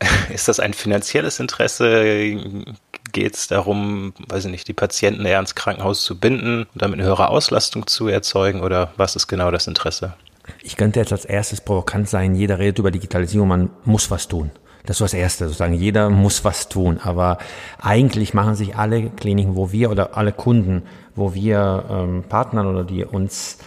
ist 0.32 0.48
das 0.48 0.58
ein 0.58 0.74
finanzielles 0.74 1.38
Interesse? 1.38 2.34
Geht 3.18 3.34
es 3.34 3.48
darum, 3.48 4.12
weiß 4.28 4.44
ich 4.44 4.50
nicht, 4.52 4.68
die 4.68 4.74
Patienten 4.74 5.24
eher 5.24 5.38
ans 5.38 5.56
Krankenhaus 5.56 6.02
zu 6.02 6.20
binden 6.20 6.68
und 6.72 6.80
damit 6.80 7.00
eine 7.00 7.08
höhere 7.08 7.30
Auslastung 7.30 7.88
zu 7.88 8.06
erzeugen? 8.06 8.60
Oder 8.60 8.92
was 8.96 9.16
ist 9.16 9.26
genau 9.26 9.50
das 9.50 9.66
Interesse? 9.66 10.14
Ich 10.62 10.76
könnte 10.76 11.00
jetzt 11.00 11.10
als 11.10 11.24
erstes 11.24 11.60
provokant 11.60 12.08
sein, 12.08 12.36
jeder 12.36 12.60
redet 12.60 12.78
über 12.78 12.92
Digitalisierung, 12.92 13.48
man 13.48 13.70
muss 13.84 14.12
was 14.12 14.28
tun. 14.28 14.52
Das 14.86 14.98
ist 14.98 15.00
das 15.00 15.14
Erste, 15.14 15.46
sozusagen. 15.46 15.74
Jeder 15.74 16.10
muss 16.10 16.44
was 16.44 16.68
tun. 16.68 17.00
Aber 17.02 17.38
eigentlich 17.80 18.34
machen 18.34 18.54
sich 18.54 18.76
alle 18.76 19.10
Kliniken, 19.10 19.56
wo 19.56 19.72
wir 19.72 19.90
oder 19.90 20.16
alle 20.16 20.30
Kunden, 20.30 20.84
wo 21.16 21.34
wir 21.34 21.86
ähm, 21.90 22.22
Partnern 22.28 22.68
oder 22.68 22.84
die 22.84 23.04
uns 23.04 23.58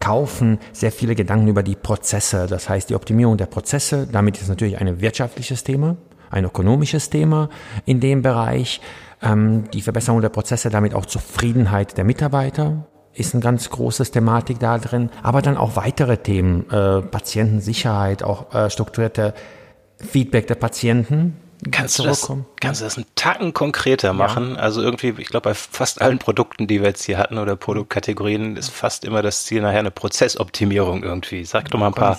kaufen, 0.00 0.58
sehr 0.72 0.90
viele 0.90 1.14
Gedanken 1.14 1.46
über 1.46 1.62
die 1.62 1.76
Prozesse. 1.76 2.48
Das 2.48 2.68
heißt, 2.68 2.90
die 2.90 2.96
Optimierung 2.96 3.36
der 3.36 3.46
Prozesse. 3.46 4.08
Damit 4.10 4.40
ist 4.40 4.48
natürlich 4.48 4.80
ein 4.80 5.00
wirtschaftliches 5.00 5.62
Thema, 5.62 5.96
ein 6.30 6.44
ökonomisches 6.44 7.10
Thema 7.10 7.48
in 7.84 8.00
dem 8.00 8.22
Bereich. 8.22 8.80
Ähm, 9.22 9.64
die 9.72 9.82
Verbesserung 9.82 10.20
der 10.20 10.28
Prozesse, 10.28 10.70
damit 10.70 10.94
auch 10.94 11.06
Zufriedenheit 11.06 11.96
der 11.96 12.04
Mitarbeiter 12.04 12.86
ist 13.16 13.34
ein 13.34 13.40
ganz 13.40 13.70
großes 13.70 14.10
Thematik 14.10 14.58
da 14.60 14.78
drin, 14.78 15.10
aber 15.22 15.42
dann 15.42 15.56
auch 15.56 15.76
weitere 15.76 16.18
Themen, 16.18 16.70
äh, 16.70 17.00
Patientensicherheit, 17.00 18.22
auch 18.22 18.54
äh, 18.54 18.70
strukturierte 18.70 19.34
Feedback 19.96 20.46
der 20.46 20.56
Patienten. 20.56 21.40
Kannst 21.70 21.98
du, 21.98 22.02
das, 22.02 22.30
kannst 22.60 22.82
du 22.82 22.84
das 22.84 22.98
einen 22.98 23.06
Tacken 23.14 23.54
konkreter 23.54 24.12
machen? 24.12 24.56
Ja. 24.56 24.60
Also 24.60 24.82
irgendwie, 24.82 25.14
ich 25.16 25.28
glaube, 25.28 25.48
bei 25.48 25.54
fast 25.54 26.02
allen 26.02 26.18
Produkten, 26.18 26.66
die 26.66 26.80
wir 26.80 26.88
jetzt 26.88 27.04
hier 27.04 27.16
hatten 27.16 27.38
oder 27.38 27.56
Produktkategorien, 27.56 28.58
ist 28.58 28.68
fast 28.68 29.06
immer 29.06 29.22
das 29.22 29.46
Ziel 29.46 29.62
nachher 29.62 29.78
eine 29.78 29.90
Prozessoptimierung 29.90 31.02
irgendwie. 31.02 31.46
Sag 31.46 31.70
doch 31.70 31.78
mal 31.78 31.86
ein 31.86 31.94
paar, 31.94 32.18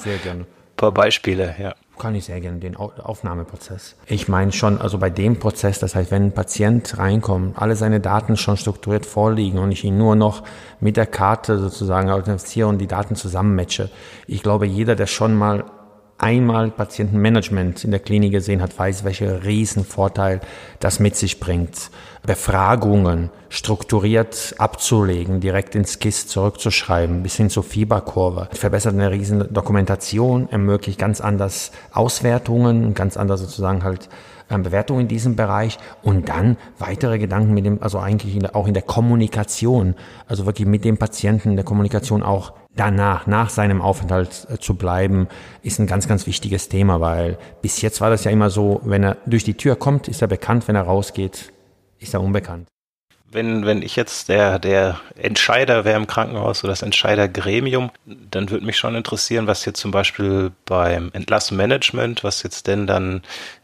paar 0.76 0.92
Beispiele, 0.92 1.56
ja. 1.60 1.76
Kann 2.00 2.14
ich 2.14 2.26
sehr 2.26 2.40
gerne, 2.40 2.60
den 2.60 2.76
Aufnahmeprozess. 2.76 3.96
Ich 4.06 4.28
meine 4.28 4.52
schon, 4.52 4.80
also 4.80 5.00
bei 5.00 5.10
dem 5.10 5.40
Prozess, 5.40 5.80
das 5.80 5.96
heißt, 5.96 6.12
wenn 6.12 6.26
ein 6.26 6.32
Patient 6.32 6.98
reinkommt, 6.98 7.58
alle 7.58 7.76
seine 7.76 8.00
Daten 8.00 8.38
schon 8.38 8.56
strukturiert 8.56 9.06
vorliegen 9.06 9.58
und 9.58 9.72
ich 9.72 9.84
ihn 9.84 9.98
nur 9.98 10.16
noch 10.16 10.44
mit 10.80 10.96
der 10.96 11.08
Karte 11.08 11.58
sozusagen 11.58 12.12
authentifiziere 12.12 12.68
und 12.68 12.78
die 12.78 12.88
Daten 12.88 13.16
zusammenmatche. 13.16 13.90
Ich 14.28 14.44
glaube, 14.44 14.68
jeder, 14.68 14.96
der 14.96 15.08
schon 15.08 15.36
mal 15.36 15.66
einmal 16.18 16.72
Patientenmanagement 16.72 17.84
in 17.84 17.92
der 17.92 18.00
Klinik 18.00 18.32
gesehen 18.32 18.62
hat, 18.62 18.78
weiß, 18.78 19.04
welche 19.04 19.44
Riesenvorteil 19.44 20.42
das 20.80 21.00
mit 21.00 21.16
sich 21.16 21.40
bringt. 21.40 21.92
Befragungen 22.26 23.30
strukturiert 23.50 24.56
abzulegen, 24.58 25.40
direkt 25.40 25.76
ins 25.76 26.00
KISS 26.00 26.28
zurückzuschreiben, 26.28 27.24
bis 27.24 27.36
hin 27.36 27.50
zur 27.50 27.64
Fieberkurve. 27.64 28.50
Verbessert 28.52 28.96
eine 28.96 29.12
riesen 29.12 29.52
Dokumentation, 29.54 30.50
ermöglicht 30.52 31.00
ganz 31.00 31.22
anders 31.22 31.72
Auswertungen, 31.94 32.94
ganz 32.94 33.16
anders 33.16 33.40
sozusagen 33.40 33.84
halt 33.84 34.10
Bewertungen 34.50 35.02
in 35.02 35.08
diesem 35.08 35.36
Bereich 35.36 35.78
und 36.04 36.30
dann 36.30 36.58
weitere 36.80 37.20
Gedanken 37.20 37.54
mit 37.54 37.66
dem, 37.66 37.82
also 37.82 38.00
eigentlich 38.00 38.34
in 38.34 38.42
der, 38.42 38.56
auch 38.56 38.68
in 38.68 38.74
der 38.74 38.84
Kommunikation, 38.84 39.96
also 40.28 40.46
wirklich 40.46 40.68
mit 40.68 40.86
dem 40.86 40.98
Patienten 40.98 41.50
in 41.50 41.56
der 41.56 41.66
Kommunikation 41.66 42.24
auch 42.24 42.54
danach, 42.76 43.28
nach 43.28 43.50
seinem 43.50 43.82
Aufenthalt 43.82 44.48
äh, 44.50 44.58
zu 44.58 44.76
bleiben, 44.76 45.28
ist 45.64 45.80
ein 45.80 45.88
ganz, 45.88 46.08
ganz 46.08 46.28
wichtiges 46.28 46.70
Thema, 46.70 47.02
weil 47.02 47.38
bis 47.62 47.82
jetzt 47.82 48.02
war 48.02 48.10
das 48.10 48.24
ja 48.24 48.32
immer 48.32 48.50
so, 48.50 48.82
wenn 48.84 49.04
er 49.04 49.18
durch 49.26 49.44
die 49.44 49.56
Tür 49.56 49.76
kommt, 49.76 50.08
ist 50.08 50.22
er 50.22 50.28
bekannt, 50.28 50.68
wenn 50.68 50.76
er 50.76 50.84
rausgeht, 50.84 51.52
ist 52.00 52.14
er 52.14 52.22
unbekannt. 52.22 52.68
Wenn, 53.30 53.66
wenn 53.66 53.82
ich 53.82 53.96
jetzt 53.98 54.30
der, 54.30 54.58
der 54.58 55.00
Entscheider 55.16 55.84
wäre 55.84 55.98
im 55.98 56.08
Krankenhaus 56.08 56.64
oder 56.64 56.72
das 56.72 56.82
Entscheidergremium, 56.82 57.92
dann 58.06 58.50
würde 58.50 58.66
mich 58.66 58.78
schon 58.78 58.96
interessieren, 58.96 59.48
was 59.48 59.66
jetzt 59.66 59.82
zum 59.82 59.92
Beispiel 59.92 60.52
beim 60.66 61.10
Entlassmanagement, 61.14 62.24
was 62.24 62.44
jetzt 62.44 62.68
denn 62.68 62.88
dann 62.88 63.22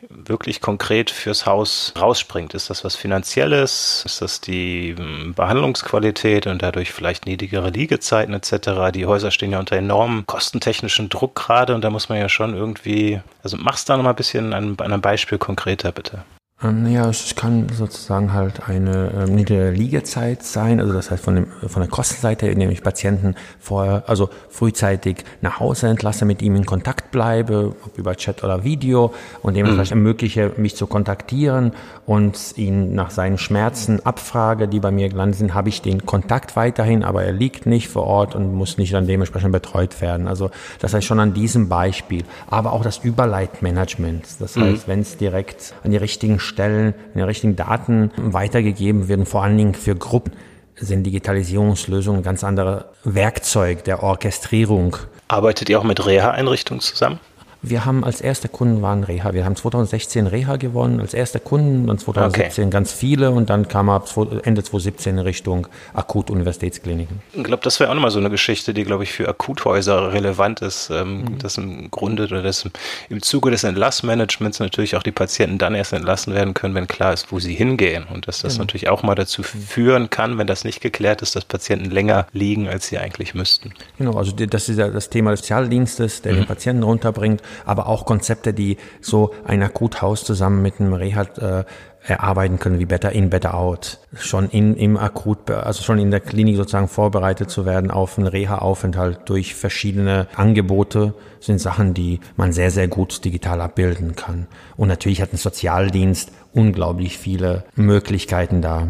wirklich 0.09 0.59
konkret 0.59 1.09
fürs 1.09 1.45
Haus 1.45 1.93
rausspringt. 1.99 2.53
Ist 2.53 2.69
das 2.69 2.83
was 2.83 2.95
Finanzielles? 2.95 4.03
Ist 4.05 4.21
das 4.21 4.41
die 4.41 4.95
hm, 4.97 5.33
Behandlungsqualität 5.33 6.45
und 6.45 6.61
dadurch 6.61 6.91
vielleicht 6.91 7.25
niedrigere 7.25 7.69
Liegezeiten 7.69 8.33
etc.? 8.33 8.91
Die 8.93 9.05
Häuser 9.05 9.31
stehen 9.31 9.51
ja 9.51 9.59
unter 9.59 9.77
enormem 9.77 10.25
kostentechnischen 10.27 11.09
Druck 11.09 11.35
gerade 11.35 11.73
und 11.73 11.81
da 11.81 11.89
muss 11.89 12.09
man 12.09 12.17
ja 12.17 12.27
schon 12.27 12.53
irgendwie, 12.55 13.21
also 13.43 13.57
mach's 13.57 13.85
da 13.85 13.95
noch 13.95 14.03
mal 14.03 14.11
ein 14.11 14.15
bisschen 14.15 14.53
an, 14.53 14.75
an 14.77 14.91
einem 14.91 15.01
Beispiel 15.01 15.37
konkreter 15.37 15.91
bitte. 15.91 16.23
Ähm, 16.63 16.87
ja, 16.87 17.09
es 17.09 17.35
kann 17.35 17.67
sozusagen 17.69 18.33
halt 18.33 18.67
eine 18.67 19.11
ähm, 19.15 19.35
niedrige 19.35 19.71
Liegezeit 19.71 20.43
sein, 20.43 20.79
also 20.79 20.93
das 20.93 21.11
heißt 21.11 21.23
von, 21.23 21.35
dem, 21.35 21.47
von 21.67 21.81
der 21.81 21.89
Kostenseite, 21.89 22.47
indem 22.47 22.69
ich 22.71 22.81
Patienten 22.81 23.35
vorher, 23.59 24.03
also 24.07 24.29
frühzeitig 24.49 25.23
nach 25.41 25.59
Hause 25.59 25.87
entlasse, 25.87 26.25
mit 26.25 26.41
ihm 26.41 26.55
in 26.55 26.65
Kontakt 26.65 27.11
bleibe, 27.11 27.75
ob 27.85 27.97
über 27.97 28.15
Chat 28.15 28.43
oder 28.43 28.63
Video 28.63 29.13
und 29.41 29.55
dementsprechend 29.55 29.95
mhm. 29.95 30.05
ermögliche, 30.05 30.51
mich 30.57 30.75
zu 30.75 30.87
kontaktieren 30.87 31.73
und 32.05 32.57
ihn 32.57 32.95
nach 32.95 33.11
seinen 33.11 33.37
Schmerzen 33.37 34.05
abfrage, 34.05 34.67
die 34.67 34.79
bei 34.79 34.91
mir 34.91 35.09
gelandet 35.09 35.39
sind, 35.39 35.53
habe 35.53 35.69
ich 35.69 35.81
den 35.81 36.05
Kontakt 36.05 36.55
weiterhin, 36.55 37.03
aber 37.03 37.23
er 37.23 37.33
liegt 37.33 37.65
nicht 37.65 37.89
vor 37.89 38.03
Ort 38.03 38.35
und 38.35 38.53
muss 38.53 38.77
nicht 38.77 38.93
dann 38.93 39.07
dementsprechend 39.07 39.51
betreut 39.51 40.01
werden. 40.01 40.27
Also 40.27 40.49
das 40.79 40.93
heißt 40.93 41.05
schon 41.05 41.19
an 41.19 41.33
diesem 41.33 41.69
Beispiel, 41.69 42.23
aber 42.47 42.73
auch 42.73 42.83
das 42.83 42.99
Überleitmanagement, 42.99 44.25
das 44.39 44.55
mhm. 44.55 44.63
heißt, 44.63 44.87
wenn 44.87 45.01
es 45.01 45.17
direkt 45.17 45.73
an 45.83 45.91
die 45.91 45.97
richtigen 45.97 46.39
Stellen, 46.53 46.93
in 47.13 47.19
den 47.19 47.25
richtigen 47.25 47.55
Daten 47.55 48.11
weitergegeben 48.17 49.07
werden, 49.07 49.25
vor 49.25 49.43
allen 49.43 49.57
Dingen 49.57 49.73
für 49.73 49.95
Gruppen, 49.95 50.33
sind 50.75 51.03
Digitalisierungslösungen 51.03 52.21
ein 52.21 52.23
ganz 52.23 52.43
anderes 52.43 52.85
Werkzeug 53.03 53.83
der 53.83 54.03
Orchestrierung. 54.03 54.97
Arbeitet 55.27 55.69
ihr 55.69 55.79
auch 55.79 55.83
mit 55.83 56.05
Reha-Einrichtungen 56.05 56.81
zusammen? 56.81 57.19
Wir 57.65 57.85
haben 57.85 58.03
als 58.03 58.19
erster 58.19 58.49
Kunden 58.49 58.81
waren 58.81 59.05
Reha. 59.05 59.33
Wir 59.33 59.45
haben 59.45 59.55
2016 59.55 60.27
Reha 60.27 60.57
gewonnen 60.57 60.99
als 60.99 61.13
erster 61.13 61.39
Kunden, 61.39 61.87
dann 61.87 61.97
2017 61.97 62.65
okay. 62.65 62.69
ganz 62.69 62.91
viele 62.91 63.31
und 63.31 63.49
dann 63.49 63.69
kam 63.69 63.89
ab 63.89 64.09
Ende 64.43 64.63
2017 64.63 65.17
in 65.17 65.23
Richtung 65.23 65.67
Akut-Universitätskliniken. 65.93 67.21
Ich 67.31 67.43
glaube, 67.43 67.63
das 67.63 67.79
wäre 67.79 67.89
auch 67.89 67.95
nochmal 67.95 68.11
so 68.11 68.19
eine 68.19 68.29
Geschichte, 68.29 68.73
die, 68.73 68.83
glaube 68.83 69.03
ich, 69.03 69.13
für 69.13 69.29
Akuthäuser 69.29 70.11
relevant 70.11 70.61
ist, 70.61 70.89
ähm, 70.89 71.21
mhm. 71.21 71.37
dass 71.39 71.57
im 71.57 71.89
Grunde 71.89 72.25
oder 72.25 72.43
dass 72.43 72.69
im 73.07 73.21
Zuge 73.21 73.49
des 73.49 73.63
Entlassmanagements 73.63 74.59
natürlich 74.59 74.97
auch 74.97 75.03
die 75.03 75.13
Patienten 75.13 75.57
dann 75.57 75.73
erst 75.73 75.93
entlassen 75.93 76.33
werden 76.33 76.53
können, 76.53 76.75
wenn 76.75 76.89
klar 76.89 77.13
ist, 77.13 77.31
wo 77.31 77.39
sie 77.39 77.53
hingehen 77.53 78.05
und 78.13 78.27
dass 78.27 78.41
das 78.41 78.55
genau. 78.55 78.63
natürlich 78.63 78.89
auch 78.89 79.03
mal 79.03 79.15
dazu 79.15 79.41
führen 79.41 80.09
kann, 80.09 80.37
wenn 80.37 80.47
das 80.47 80.65
nicht 80.65 80.81
geklärt 80.81 81.21
ist, 81.21 81.37
dass 81.37 81.45
Patienten 81.45 81.91
länger 81.91 82.27
liegen, 82.33 82.67
als 82.67 82.87
sie 82.87 82.97
eigentlich 82.97 83.33
müssten. 83.33 83.73
Genau, 83.97 84.17
also 84.17 84.33
das 84.33 84.67
ist 84.67 84.79
ja 84.79 84.89
das 84.89 85.09
Thema 85.09 85.31
des 85.31 85.39
Sozialdienstes, 85.39 86.21
der 86.23 86.33
mhm. 86.33 86.37
den 86.37 86.45
Patienten 86.45 86.83
runterbringt 86.83 87.41
aber 87.65 87.87
auch 87.87 88.05
Konzepte, 88.05 88.53
die 88.53 88.77
so 89.01 89.33
ein 89.45 89.61
Akuthaus 89.61 90.23
zusammen 90.23 90.61
mit 90.61 90.79
einem 90.79 90.93
Reha 90.93 91.21
äh, 91.21 91.63
erarbeiten 92.05 92.59
können, 92.59 92.79
wie 92.79 92.85
Better 92.85 93.11
In, 93.11 93.29
Better 93.29 93.53
Out. 93.53 93.99
Schon 94.15 94.49
in, 94.49 94.75
im 94.75 94.97
Akut, 94.97 95.49
also 95.49 95.83
schon 95.83 95.99
in 95.99 96.11
der 96.11 96.19
Klinik 96.19 96.57
sozusagen 96.57 96.87
vorbereitet 96.87 97.49
zu 97.49 97.65
werden 97.65 97.91
auf 97.91 98.17
einen 98.17 98.27
Reha-Aufenthalt 98.27 99.21
durch 99.25 99.55
verschiedene 99.55 100.27
Angebote 100.35 101.13
sind 101.39 101.59
Sachen, 101.59 101.93
die 101.93 102.19
man 102.35 102.53
sehr, 102.53 102.71
sehr 102.71 102.87
gut 102.87 103.23
digital 103.25 103.61
abbilden 103.61 104.15
kann. 104.15 104.47
Und 104.77 104.87
natürlich 104.87 105.21
hat 105.21 105.33
ein 105.33 105.37
Sozialdienst 105.37 106.31
unglaublich 106.53 107.17
viele 107.17 107.63
Möglichkeiten 107.75 108.61
da 108.61 108.87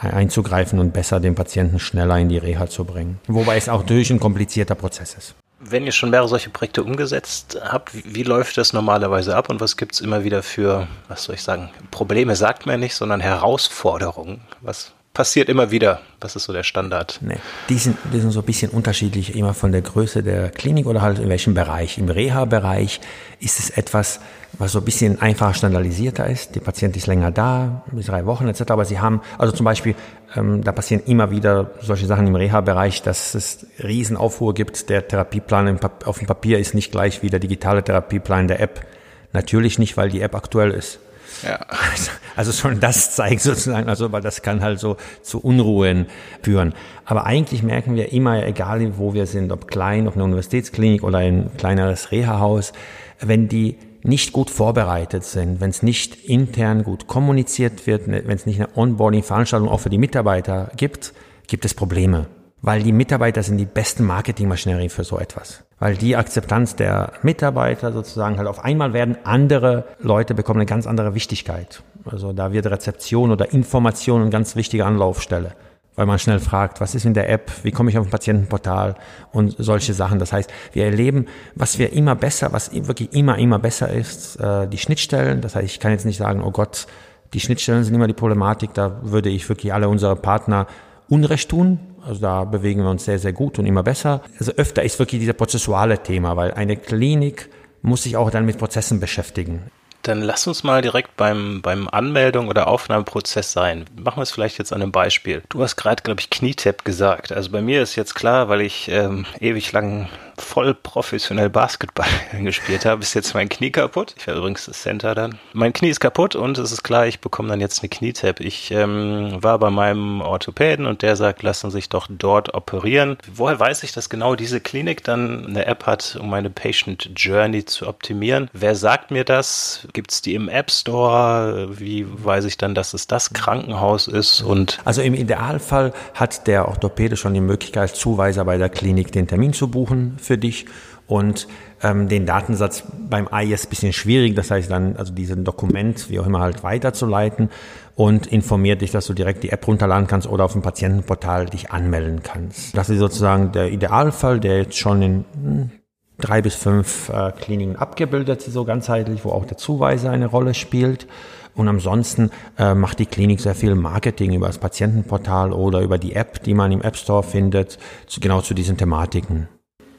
einzugreifen 0.00 0.78
und 0.78 0.92
besser 0.92 1.20
den 1.20 1.34
Patienten 1.34 1.78
schneller 1.78 2.18
in 2.18 2.28
die 2.28 2.38
Reha 2.38 2.68
zu 2.68 2.84
bringen. 2.84 3.18
Wobei 3.26 3.56
es 3.56 3.68
auch 3.68 3.82
durch 3.82 4.10
ein 4.10 4.20
komplizierter 4.20 4.74
Prozess 4.74 5.14
ist. 5.14 5.34
Wenn 5.66 5.86
ihr 5.86 5.92
schon 5.92 6.10
mehrere 6.10 6.28
solche 6.28 6.50
Projekte 6.50 6.82
umgesetzt 6.82 7.58
habt, 7.62 7.94
wie, 7.94 8.04
wie 8.14 8.22
läuft 8.22 8.58
das 8.58 8.72
normalerweise 8.72 9.34
ab 9.34 9.48
und 9.48 9.60
was 9.60 9.76
gibt 9.76 9.94
es 9.94 10.00
immer 10.00 10.22
wieder 10.24 10.42
für, 10.42 10.86
was 11.08 11.24
soll 11.24 11.36
ich 11.36 11.42
sagen, 11.42 11.70
Probleme 11.90 12.36
sagt 12.36 12.66
man 12.66 12.80
nicht, 12.80 12.94
sondern 12.94 13.20
Herausforderungen? 13.20 14.42
Was 14.60 14.92
passiert 15.14 15.48
immer 15.48 15.70
wieder? 15.70 16.00
Was 16.20 16.36
ist 16.36 16.44
so 16.44 16.52
der 16.52 16.64
Standard? 16.64 17.18
Nee, 17.22 17.38
die 17.68 17.78
sind, 17.78 17.96
die 18.12 18.20
sind 18.20 18.32
so 18.32 18.40
ein 18.40 18.46
bisschen 18.46 18.70
unterschiedlich, 18.72 19.36
immer 19.36 19.54
von 19.54 19.72
der 19.72 19.80
Größe 19.80 20.22
der 20.22 20.50
Klinik 20.50 20.86
oder 20.86 21.00
halt 21.00 21.18
in 21.18 21.28
welchem 21.28 21.54
Bereich. 21.54 21.96
Im 21.98 22.08
Reha-Bereich 22.10 23.00
ist 23.40 23.58
es 23.60 23.70
etwas, 23.70 24.20
was 24.58 24.72
so 24.72 24.80
ein 24.80 24.84
bisschen 24.84 25.20
einfacher 25.22 25.54
standardisierter 25.54 26.26
ist. 26.26 26.56
Der 26.56 26.60
Patient 26.60 26.96
ist 26.96 27.06
länger 27.06 27.30
da, 27.30 27.84
bis 27.92 28.06
drei 28.06 28.26
Wochen 28.26 28.48
etc. 28.48 28.62
Aber 28.68 28.84
sie 28.84 29.00
haben, 29.00 29.22
also 29.38 29.54
zum 29.54 29.64
Beispiel, 29.64 29.94
da 30.34 30.72
passieren 30.72 31.02
immer 31.06 31.30
wieder 31.30 31.70
solche 31.80 32.06
Sachen 32.06 32.26
im 32.26 32.34
Reha-Bereich, 32.34 33.02
dass 33.02 33.34
es 33.34 33.66
Riesenaufruhr 33.82 34.52
gibt. 34.54 34.88
Der 34.90 35.06
Therapieplan 35.06 35.78
auf 36.04 36.18
dem 36.18 36.26
Papier 36.26 36.58
ist 36.58 36.74
nicht 36.74 36.90
gleich 36.90 37.22
wie 37.22 37.30
der 37.30 37.40
digitale 37.40 37.84
Therapieplan 37.84 38.48
der 38.48 38.60
App. 38.60 38.84
Natürlich 39.32 39.78
nicht, 39.78 39.96
weil 39.96 40.10
die 40.10 40.20
App 40.20 40.34
aktuell 40.34 40.72
ist. 40.72 40.98
Ja. 41.42 41.56
Also, 41.56 42.10
also 42.36 42.52
schon 42.52 42.80
das 42.80 43.14
zeigt 43.14 43.42
sozusagen, 43.42 43.88
also 43.88 44.12
weil 44.12 44.22
das 44.22 44.42
kann 44.42 44.62
halt 44.62 44.80
so 44.80 44.96
zu 45.22 45.40
Unruhen 45.40 46.06
führen. 46.42 46.74
Aber 47.04 47.26
eigentlich 47.26 47.62
merken 47.62 47.96
wir 47.96 48.12
immer, 48.12 48.44
egal 48.44 48.98
wo 48.98 49.14
wir 49.14 49.26
sind, 49.26 49.52
ob 49.52 49.68
klein, 49.68 50.08
ob 50.08 50.14
eine 50.14 50.24
Universitätsklinik 50.24 51.02
oder 51.02 51.18
ein 51.18 51.50
kleineres 51.58 52.12
Reha-Haus, 52.12 52.72
wenn 53.20 53.48
die 53.48 53.76
nicht 54.04 54.32
gut 54.32 54.50
vorbereitet 54.50 55.24
sind, 55.24 55.60
wenn 55.60 55.70
es 55.70 55.82
nicht 55.82 56.14
intern 56.24 56.84
gut 56.84 57.06
kommuniziert 57.06 57.86
wird, 57.86 58.06
ne, 58.06 58.22
wenn 58.26 58.36
es 58.36 58.46
nicht 58.46 58.60
eine 58.60 58.76
Onboarding-Veranstaltung 58.76 59.68
auch 59.68 59.80
für 59.80 59.90
die 59.90 59.98
Mitarbeiter 59.98 60.70
gibt, 60.76 61.14
gibt 61.46 61.64
es 61.64 61.74
Probleme. 61.74 62.26
Weil 62.60 62.82
die 62.82 62.92
Mitarbeiter 62.92 63.42
sind 63.42 63.58
die 63.58 63.66
besten 63.66 64.04
Marketingmaschinerie 64.04 64.88
für 64.88 65.04
so 65.04 65.18
etwas. 65.18 65.64
Weil 65.78 65.96
die 65.96 66.16
Akzeptanz 66.16 66.76
der 66.76 67.12
Mitarbeiter 67.22 67.92
sozusagen 67.92 68.38
halt 68.38 68.48
auf 68.48 68.64
einmal 68.64 68.92
werden 68.92 69.16
andere 69.24 69.84
Leute 70.00 70.34
bekommen 70.34 70.60
eine 70.60 70.66
ganz 70.66 70.86
andere 70.86 71.14
Wichtigkeit. 71.14 71.82
Also 72.04 72.32
da 72.32 72.52
wird 72.52 72.66
Rezeption 72.66 73.32
oder 73.32 73.52
Information 73.52 74.22
eine 74.22 74.30
ganz 74.30 74.56
wichtige 74.56 74.84
Anlaufstelle 74.86 75.52
weil 75.96 76.06
man 76.06 76.18
schnell 76.18 76.40
fragt, 76.40 76.80
was 76.80 76.94
ist 76.94 77.04
in 77.04 77.14
der 77.14 77.30
App, 77.30 77.50
wie 77.62 77.70
komme 77.70 77.90
ich 77.90 77.98
auf 77.98 78.06
ein 78.06 78.10
Patientenportal 78.10 78.96
und 79.32 79.54
solche 79.58 79.94
Sachen. 79.94 80.18
Das 80.18 80.32
heißt, 80.32 80.52
wir 80.72 80.84
erleben, 80.84 81.26
was 81.54 81.78
wir 81.78 81.92
immer 81.92 82.16
besser, 82.16 82.52
was 82.52 82.72
wirklich 82.72 83.12
immer, 83.12 83.38
immer 83.38 83.58
besser 83.58 83.90
ist, 83.90 84.36
äh, 84.40 84.66
die 84.66 84.78
Schnittstellen. 84.78 85.40
Das 85.40 85.54
heißt, 85.54 85.66
ich 85.66 85.80
kann 85.80 85.92
jetzt 85.92 86.04
nicht 86.04 86.16
sagen, 86.16 86.42
oh 86.42 86.50
Gott, 86.50 86.86
die 87.32 87.40
Schnittstellen 87.40 87.84
sind 87.84 87.94
immer 87.94 88.06
die 88.06 88.14
Problematik, 88.14 88.74
da 88.74 89.00
würde 89.02 89.28
ich 89.28 89.48
wirklich 89.48 89.72
alle 89.72 89.88
unsere 89.88 90.16
Partner 90.16 90.66
Unrecht 91.08 91.48
tun. 91.48 91.78
Also 92.06 92.20
da 92.20 92.44
bewegen 92.44 92.82
wir 92.82 92.90
uns 92.90 93.04
sehr, 93.04 93.18
sehr 93.18 93.32
gut 93.32 93.58
und 93.58 93.66
immer 93.66 93.82
besser. 93.82 94.22
Also 94.38 94.52
öfter 94.52 94.82
ist 94.82 94.98
wirklich 94.98 95.20
dieser 95.20 95.32
prozessuale 95.32 96.02
Thema, 96.02 96.36
weil 96.36 96.52
eine 96.52 96.76
Klinik 96.76 97.48
muss 97.82 98.02
sich 98.02 98.16
auch 98.16 98.30
dann 98.30 98.46
mit 98.46 98.58
Prozessen 98.58 99.00
beschäftigen. 99.00 99.62
Dann 100.04 100.20
lass 100.20 100.46
uns 100.46 100.62
mal 100.62 100.82
direkt 100.82 101.16
beim, 101.16 101.62
beim 101.62 101.88
Anmeldung- 101.88 102.48
oder 102.48 102.68
Aufnahmeprozess 102.68 103.52
sein. 103.52 103.86
Machen 103.96 104.18
wir 104.18 104.22
es 104.22 104.30
vielleicht 104.30 104.58
jetzt 104.58 104.72
an 104.72 104.82
einem 104.82 104.92
Beispiel. 104.92 105.42
Du 105.48 105.62
hast 105.62 105.76
gerade, 105.76 106.02
glaube 106.02 106.20
ich, 106.20 106.28
Knietap 106.28 106.84
gesagt. 106.84 107.32
Also 107.32 107.50
bei 107.50 107.62
mir 107.62 107.82
ist 107.82 107.96
jetzt 107.96 108.14
klar, 108.14 108.50
weil 108.50 108.60
ich 108.60 108.88
ähm, 108.88 109.24
ewig 109.40 109.72
lang 109.72 110.08
voll 110.38 110.74
professionell 110.74 111.50
Basketball 111.50 112.06
gespielt 112.40 112.84
habe, 112.84 113.02
ist 113.02 113.14
jetzt 113.14 113.34
mein 113.34 113.48
Knie 113.48 113.70
kaputt. 113.70 114.14
Ich 114.18 114.26
war 114.26 114.34
übrigens 114.34 114.66
das 114.66 114.82
Center 114.82 115.14
dann. 115.14 115.38
Mein 115.52 115.72
Knie 115.72 115.90
ist 115.90 116.00
kaputt 116.00 116.34
und 116.34 116.58
es 116.58 116.72
ist 116.72 116.82
klar, 116.82 117.06
ich 117.06 117.20
bekomme 117.20 117.48
dann 117.48 117.60
jetzt 117.60 117.82
eine 117.82 117.88
Knietap. 117.88 118.40
Ich 118.40 118.70
ähm, 118.70 119.38
war 119.40 119.58
bei 119.58 119.70
meinem 119.70 120.20
Orthopäden 120.20 120.86
und 120.86 121.02
der 121.02 121.16
sagt, 121.16 121.42
lassen 121.42 121.70
sich 121.70 121.88
doch 121.88 122.06
dort 122.08 122.54
operieren. 122.54 123.16
Woher 123.32 123.58
weiß 123.58 123.82
ich, 123.82 123.92
dass 123.92 124.08
genau 124.08 124.34
diese 124.34 124.60
Klinik 124.60 125.04
dann 125.04 125.46
eine 125.46 125.66
App 125.66 125.86
hat, 125.86 126.16
um 126.20 126.30
meine 126.30 126.50
Patient 126.50 127.10
Journey 127.16 127.64
zu 127.64 127.86
optimieren? 127.86 128.50
Wer 128.52 128.74
sagt 128.74 129.10
mir 129.10 129.24
das? 129.24 129.86
Gibt 129.92 130.12
es 130.12 130.22
die 130.22 130.34
im 130.34 130.48
App 130.48 130.70
Store? 130.70 131.68
Wie 131.78 132.06
weiß 132.06 132.44
ich 132.44 132.56
dann, 132.56 132.74
dass 132.74 132.94
es 132.94 133.06
das 133.06 133.32
Krankenhaus 133.32 134.06
ist? 134.06 134.42
Und 134.42 134.78
also 134.84 135.02
im 135.02 135.14
Idealfall 135.14 135.92
hat 136.14 136.46
der 136.46 136.68
Orthopäde 136.68 137.16
schon 137.16 137.34
die 137.34 137.40
Möglichkeit, 137.40 137.94
Zuweiser 137.94 138.44
bei 138.44 138.58
der 138.58 138.68
Klinik 138.68 139.12
den 139.12 139.26
Termin 139.26 139.52
zu 139.52 139.68
buchen 139.68 140.18
für 140.24 140.38
dich 140.38 140.66
und 141.06 141.46
ähm, 141.82 142.08
den 142.08 142.24
Datensatz 142.24 142.84
beim 143.10 143.28
AI 143.28 143.52
ist 143.52 143.66
ein 143.66 143.70
bisschen 143.70 143.92
schwierig, 143.92 144.34
das 144.34 144.50
heißt 144.50 144.70
dann, 144.70 144.96
also 144.96 145.12
diesen 145.12 145.44
Dokument, 145.44 146.08
wie 146.08 146.18
auch 146.18 146.26
immer, 146.26 146.40
halt 146.40 146.62
weiterzuleiten 146.62 147.50
und 147.94 148.26
informiert 148.26 148.80
dich, 148.80 148.90
dass 148.90 149.06
du 149.06 149.12
direkt 149.12 149.42
die 149.42 149.50
App 149.50 149.66
runterladen 149.66 150.06
kannst 150.06 150.26
oder 150.26 150.44
auf 150.44 150.52
dem 150.52 150.62
Patientenportal 150.62 151.46
dich 151.46 151.70
anmelden 151.70 152.22
kannst. 152.22 152.76
Das 152.76 152.88
ist 152.88 152.98
sozusagen 152.98 153.52
der 153.52 153.70
Idealfall, 153.70 154.40
der 154.40 154.58
jetzt 154.58 154.78
schon 154.78 155.02
in 155.02 155.24
hm, 155.34 155.70
drei 156.18 156.40
bis 156.40 156.54
fünf 156.54 157.10
äh, 157.10 157.32
Kliniken 157.32 157.76
abgebildet 157.76 158.46
ist, 158.46 158.54
so 158.54 158.64
ganzheitlich, 158.64 159.24
wo 159.24 159.30
auch 159.30 159.44
der 159.44 159.58
Zuweiser 159.58 160.10
eine 160.10 160.26
Rolle 160.26 160.54
spielt. 160.54 161.06
Und 161.54 161.68
ansonsten 161.68 162.30
äh, 162.58 162.74
macht 162.74 162.98
die 162.98 163.06
Klinik 163.06 163.40
sehr 163.40 163.54
viel 163.54 163.76
Marketing 163.76 164.32
über 164.32 164.48
das 164.48 164.58
Patientenportal 164.58 165.52
oder 165.52 165.82
über 165.82 165.98
die 165.98 166.14
App, 166.14 166.42
die 166.42 166.54
man 166.54 166.72
im 166.72 166.82
App 166.82 166.96
Store 166.96 167.22
findet, 167.22 167.78
zu, 168.08 168.18
genau 168.18 168.40
zu 168.40 168.54
diesen 168.54 168.76
Thematiken. 168.76 169.48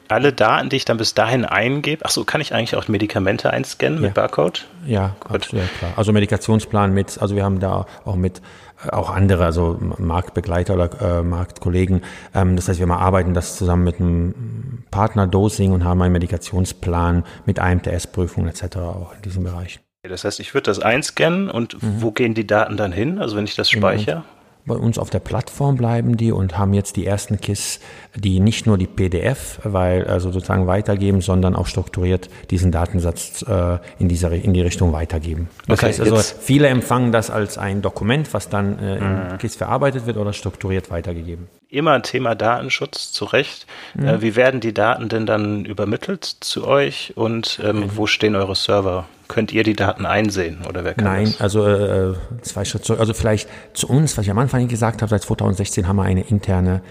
Alle 0.08 0.32
Daten, 0.32 0.68
die 0.68 0.76
ich 0.76 0.84
dann 0.84 0.96
bis 0.96 1.14
dahin 1.14 1.44
eingebe, 1.44 2.04
ach 2.04 2.10
so, 2.10 2.24
kann 2.24 2.40
ich 2.40 2.54
eigentlich 2.54 2.76
auch 2.76 2.88
Medikamente 2.88 3.50
einscannen 3.50 4.00
mit 4.00 4.14
Barcode? 4.14 4.66
Ja, 4.86 5.16
Gut. 5.20 5.52
ja, 5.52 5.62
klar. 5.78 5.92
Also 5.96 6.12
Medikationsplan 6.12 6.92
mit, 6.92 7.20
also 7.20 7.36
wir 7.36 7.44
haben 7.44 7.60
da 7.60 7.86
auch 8.04 8.16
mit 8.16 8.40
äh, 8.84 8.90
auch 8.90 9.10
andere, 9.10 9.44
also 9.44 9.78
Marktbegleiter 9.98 10.74
oder 10.74 11.18
äh, 11.18 11.22
Marktkollegen. 11.22 12.02
Ähm, 12.34 12.56
das 12.56 12.68
heißt, 12.68 12.78
wir 12.78 12.86
mal 12.86 12.98
arbeiten 12.98 13.34
das 13.34 13.56
zusammen 13.56 13.84
mit 13.84 14.00
einem 14.00 14.84
Partner 14.90 15.26
Dosing 15.26 15.72
und 15.72 15.84
haben 15.84 16.02
einen 16.02 16.12
Medikationsplan 16.12 17.24
mit 17.44 17.58
AMTS-Prüfung 17.58 18.46
etc. 18.48 18.76
auch 18.76 19.14
in 19.14 19.22
diesem 19.22 19.44
Bereich. 19.44 19.80
Das 20.02 20.24
heißt, 20.24 20.38
ich 20.40 20.54
würde 20.54 20.70
das 20.70 20.78
einscannen 20.78 21.50
und 21.50 21.82
mhm. 21.82 22.02
wo 22.02 22.12
gehen 22.12 22.34
die 22.34 22.46
Daten 22.46 22.76
dann 22.76 22.92
hin? 22.92 23.18
Also 23.18 23.36
wenn 23.36 23.44
ich 23.44 23.56
das 23.56 23.68
speichere? 23.70 24.24
Bei 24.66 24.74
uns 24.74 24.98
auf 24.98 25.10
der 25.10 25.20
Plattform 25.20 25.76
bleiben 25.76 26.16
die 26.16 26.32
und 26.32 26.58
haben 26.58 26.74
jetzt 26.74 26.96
die 26.96 27.06
ersten 27.06 27.40
KISS, 27.40 27.80
die 28.14 28.40
nicht 28.40 28.66
nur 28.66 28.76
die 28.76 28.86
PDF, 28.86 29.60
weil 29.62 30.06
also 30.06 30.32
sozusagen 30.32 30.66
weitergeben, 30.66 31.20
sondern 31.20 31.54
auch 31.54 31.66
strukturiert 31.66 32.28
diesen 32.50 32.72
Datensatz 32.72 33.42
äh, 33.48 33.78
in 33.98 34.08
dieser 34.08 34.32
in 34.32 34.52
die 34.52 34.62
Richtung 34.62 34.92
weitergeben. 34.92 35.48
Das 35.68 35.78
okay, 35.78 35.86
heißt 35.88 36.00
also, 36.00 36.16
viele 36.16 36.68
empfangen 36.68 37.12
das 37.12 37.30
als 37.30 37.58
ein 37.58 37.80
Dokument, 37.80 38.34
was 38.34 38.48
dann 38.48 38.78
äh, 38.78 38.96
in 38.96 39.32
mhm. 39.32 39.38
KISS 39.38 39.56
verarbeitet 39.56 40.06
wird 40.06 40.16
oder 40.16 40.32
strukturiert 40.32 40.90
weitergegeben. 40.90 41.48
Immer 41.68 41.92
ein 41.92 42.02
Thema 42.02 42.34
Datenschutz, 42.34 43.12
zu 43.12 43.24
Recht. 43.24 43.66
Mhm. 43.94 44.06
Äh, 44.06 44.22
wie 44.22 44.36
werden 44.36 44.60
die 44.60 44.74
Daten 44.74 45.08
denn 45.08 45.26
dann 45.26 45.64
übermittelt 45.64 46.24
zu 46.24 46.66
euch 46.66 47.12
und 47.16 47.60
ähm, 47.62 47.80
mhm. 47.80 47.96
wo 47.96 48.06
stehen 48.06 48.34
eure 48.34 48.54
Server? 48.54 49.06
Könnt 49.28 49.52
ihr 49.52 49.62
die 49.62 49.74
Daten 49.74 50.06
einsehen 50.06 50.58
oder 50.68 50.84
wer 50.84 50.94
kann 50.94 51.04
Nein, 51.04 51.24
das? 51.24 51.40
also 51.40 51.66
äh, 51.66 52.14
zwei 52.42 52.64
Schritte 52.64 52.84
zurück. 52.84 53.00
Also 53.00 53.14
vielleicht 53.14 53.48
zu 53.72 53.88
uns, 53.88 54.16
was 54.16 54.24
ich 54.24 54.30
am 54.30 54.38
Anfang 54.38 54.68
gesagt 54.68 55.02
habe, 55.02 55.10
seit 55.10 55.22
2016 55.22 55.88
haben 55.88 55.96
wir 55.96 56.04
eine 56.04 56.22
interne 56.22 56.82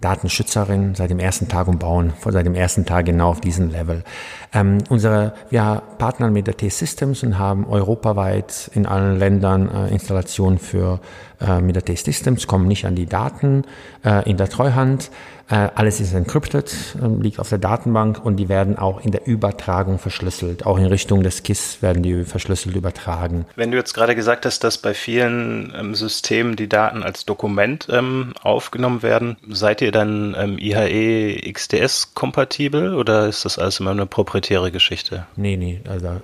Datenschützerin 0.00 0.94
seit 0.94 1.10
dem 1.10 1.18
ersten 1.18 1.48
Tag 1.48 1.66
und 1.66 1.78
bauen 1.78 2.12
seit 2.22 2.44
dem 2.44 2.54
ersten 2.54 2.84
Tag 2.84 3.06
genau 3.06 3.30
auf 3.30 3.40
diesem 3.40 3.70
Level. 3.70 4.04
Ähm, 4.52 4.78
unsere, 4.90 5.32
wir 5.48 5.82
partnern 5.98 6.32
mit 6.32 6.46
der 6.46 6.56
T-Systems 6.56 7.22
und 7.22 7.38
haben 7.38 7.66
europaweit 7.66 8.70
in 8.74 8.86
allen 8.86 9.18
Ländern 9.18 9.68
äh, 9.68 9.88
Installationen 9.88 10.58
für 10.58 11.00
äh, 11.40 11.60
mit 11.60 11.76
der 11.76 11.84
T-Systems, 11.84 12.46
kommen 12.46 12.68
nicht 12.68 12.84
an 12.84 12.96
die 12.96 13.06
Daten 13.06 13.62
äh, 14.04 14.28
in 14.28 14.36
der 14.36 14.50
Treuhand. 14.50 15.10
Äh, 15.48 15.68
alles 15.74 16.00
ist 16.00 16.14
encrypted, 16.14 16.74
ähm, 17.02 17.20
liegt 17.20 17.38
auf 17.38 17.48
der 17.48 17.58
Datenbank 17.58 18.24
und 18.24 18.36
die 18.36 18.48
werden 18.48 18.78
auch 18.78 19.04
in 19.04 19.12
der 19.12 19.26
Übertragung 19.26 19.98
verschlüsselt. 19.98 20.64
Auch 20.64 20.78
in 20.78 20.86
Richtung 20.86 21.22
des 21.22 21.42
KISS 21.42 21.82
werden 21.82 22.02
die 22.02 22.24
verschlüsselt 22.24 22.76
übertragen. 22.76 23.44
Wenn 23.54 23.70
du 23.70 23.76
jetzt 23.76 23.92
gerade 23.92 24.14
gesagt 24.14 24.46
hast, 24.46 24.64
dass 24.64 24.78
bei 24.78 24.94
vielen 24.94 25.72
ähm, 25.76 25.94
Systemen 25.94 26.56
die 26.56 26.68
Daten 26.68 27.02
als 27.02 27.26
Dokument 27.26 27.88
ähm, 27.90 28.32
aufgenommen 28.42 29.02
werden, 29.02 29.36
seid 29.48 29.82
ihr 29.82 29.92
dann 29.92 30.34
IHE 30.58 31.52
XDS 31.52 32.14
kompatibel 32.14 32.94
oder 32.94 33.26
ist 33.28 33.44
das 33.44 33.58
alles 33.58 33.80
immer 33.80 33.90
eine 33.90 34.06
proprietäre 34.06 34.70
Geschichte? 34.72 35.26
Nee, 35.36 35.56
nee, 35.56 35.80
also 35.88 36.08
äh, 36.08 36.20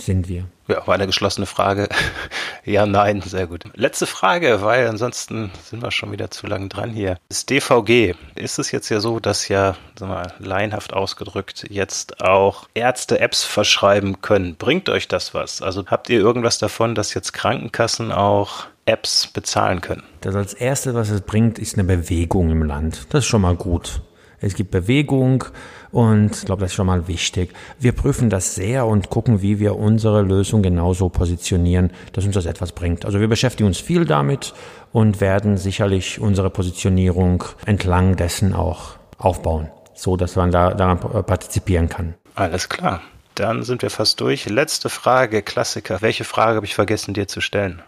sind 0.00 0.28
wir. 0.28 0.44
Ja, 0.68 0.86
war 0.86 0.94
eine 0.94 1.06
geschlossene 1.06 1.46
Frage. 1.46 1.88
ja, 2.64 2.86
nein, 2.86 3.22
sehr 3.22 3.46
gut. 3.46 3.64
Letzte 3.74 4.06
Frage, 4.06 4.60
weil 4.62 4.86
ansonsten 4.86 5.50
sind 5.64 5.82
wir 5.82 5.90
schon 5.90 6.12
wieder 6.12 6.30
zu 6.30 6.46
lang 6.46 6.68
dran 6.68 6.90
hier. 6.90 7.18
Das 7.28 7.46
DVG, 7.46 8.14
ist 8.34 8.58
es 8.58 8.70
jetzt 8.70 8.88
ja 8.88 9.00
so, 9.00 9.20
dass 9.20 9.48
ja, 9.48 9.76
sagen 9.98 10.12
wir 10.12 10.16
mal, 10.16 10.32
laienhaft 10.38 10.92
ausgedrückt, 10.92 11.66
jetzt 11.70 12.22
auch 12.22 12.68
Ärzte 12.74 13.20
Apps 13.20 13.44
verschreiben 13.44 14.20
können? 14.20 14.56
Bringt 14.56 14.88
euch 14.88 15.08
das 15.08 15.32
was? 15.34 15.62
Also 15.62 15.86
habt 15.86 16.10
ihr 16.10 16.18
irgendwas 16.18 16.58
davon, 16.58 16.94
dass 16.94 17.14
jetzt 17.14 17.32
Krankenkassen 17.32 18.12
auch 18.12 18.66
Apps 18.84 19.26
bezahlen 19.26 19.80
können? 19.80 20.02
Das 20.20 20.34
als 20.34 20.54
erste, 20.54 20.94
was 20.94 21.10
es 21.10 21.22
bringt, 21.22 21.58
ist 21.58 21.78
eine 21.78 21.84
Bewegung 21.84 22.50
im 22.50 22.62
Land. 22.62 23.06
Das 23.10 23.24
ist 23.24 23.28
schon 23.28 23.42
mal 23.42 23.56
gut. 23.56 24.02
Es 24.40 24.54
gibt 24.54 24.70
Bewegung 24.70 25.44
und 25.90 26.36
ich 26.36 26.44
glaube, 26.44 26.60
das 26.60 26.70
ist 26.70 26.76
schon 26.76 26.86
mal 26.86 27.08
wichtig. 27.08 27.52
Wir 27.78 27.92
prüfen 27.92 28.30
das 28.30 28.54
sehr 28.54 28.86
und 28.86 29.10
gucken, 29.10 29.42
wie 29.42 29.58
wir 29.58 29.76
unsere 29.76 30.22
Lösung 30.22 30.62
genauso 30.62 31.08
positionieren, 31.08 31.90
dass 32.12 32.24
uns 32.24 32.34
das 32.34 32.46
etwas 32.46 32.72
bringt. 32.72 33.04
Also 33.04 33.20
wir 33.20 33.28
beschäftigen 33.28 33.66
uns 33.66 33.78
viel 33.78 34.04
damit 34.04 34.54
und 34.92 35.20
werden 35.20 35.56
sicherlich 35.56 36.20
unsere 36.20 36.50
Positionierung 36.50 37.44
entlang 37.66 38.16
dessen 38.16 38.54
auch 38.54 38.96
aufbauen, 39.18 39.70
so 39.94 40.16
dass 40.16 40.36
man 40.36 40.50
da 40.50 40.74
daran 40.74 40.98
partizipieren 40.98 41.88
kann. 41.88 42.14
Alles 42.34 42.68
klar. 42.68 43.02
Dann 43.34 43.62
sind 43.62 43.82
wir 43.82 43.90
fast 43.90 44.20
durch. 44.20 44.48
Letzte 44.48 44.88
Frage, 44.88 45.42
Klassiker. 45.42 46.02
Welche 46.02 46.24
Frage 46.24 46.56
habe 46.56 46.66
ich 46.66 46.74
vergessen 46.74 47.14
dir 47.14 47.28
zu 47.28 47.40
stellen? 47.40 47.82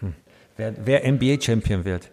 Hm. 0.00 0.14
Wer, 0.56 0.74
wer 0.84 1.12
NBA-Champion 1.12 1.84
wird? 1.84 2.10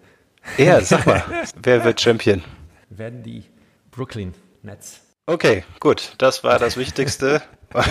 Ja, 0.57 0.81
sag 0.81 1.05
mal. 1.05 1.23
wer 1.61 1.83
wird 1.83 2.01
Champion? 2.01 2.43
Werden 2.89 3.23
die 3.23 3.43
Brooklyn 3.91 4.33
Nets. 4.63 5.01
Okay, 5.27 5.63
gut. 5.79 6.15
Das 6.17 6.43
war 6.43 6.59
das 6.59 6.77
Wichtigste. 6.77 7.41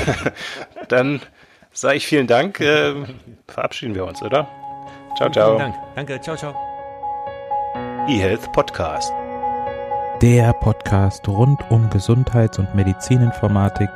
Dann 0.88 1.21
sage 1.73 1.97
ich 1.97 2.07
vielen 2.07 2.27
Dank. 2.27 2.61
Äh, 2.61 2.95
verabschieden 3.49 3.95
wir 3.95 4.05
uns, 4.05 4.23
oder? 4.23 4.49
Ciao, 5.16 5.31
ciao. 5.31 5.57
Vielen 5.57 5.73
Dank. 5.73 5.75
Danke. 5.95 6.21
Ciao, 6.21 6.37
ciao. 6.37 6.55
eHealth 8.09 8.53
Podcast. 8.53 9.12
Der 10.21 10.53
Podcast 10.53 11.27
rund 11.29 11.59
um 11.71 11.88
Gesundheits- 11.88 12.59
und 12.59 12.75
Medizininformatik 12.75 13.88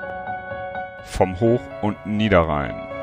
vom 1.04 1.38
Hoch- 1.38 1.60
und 1.82 2.06
Niederrhein. 2.06 2.93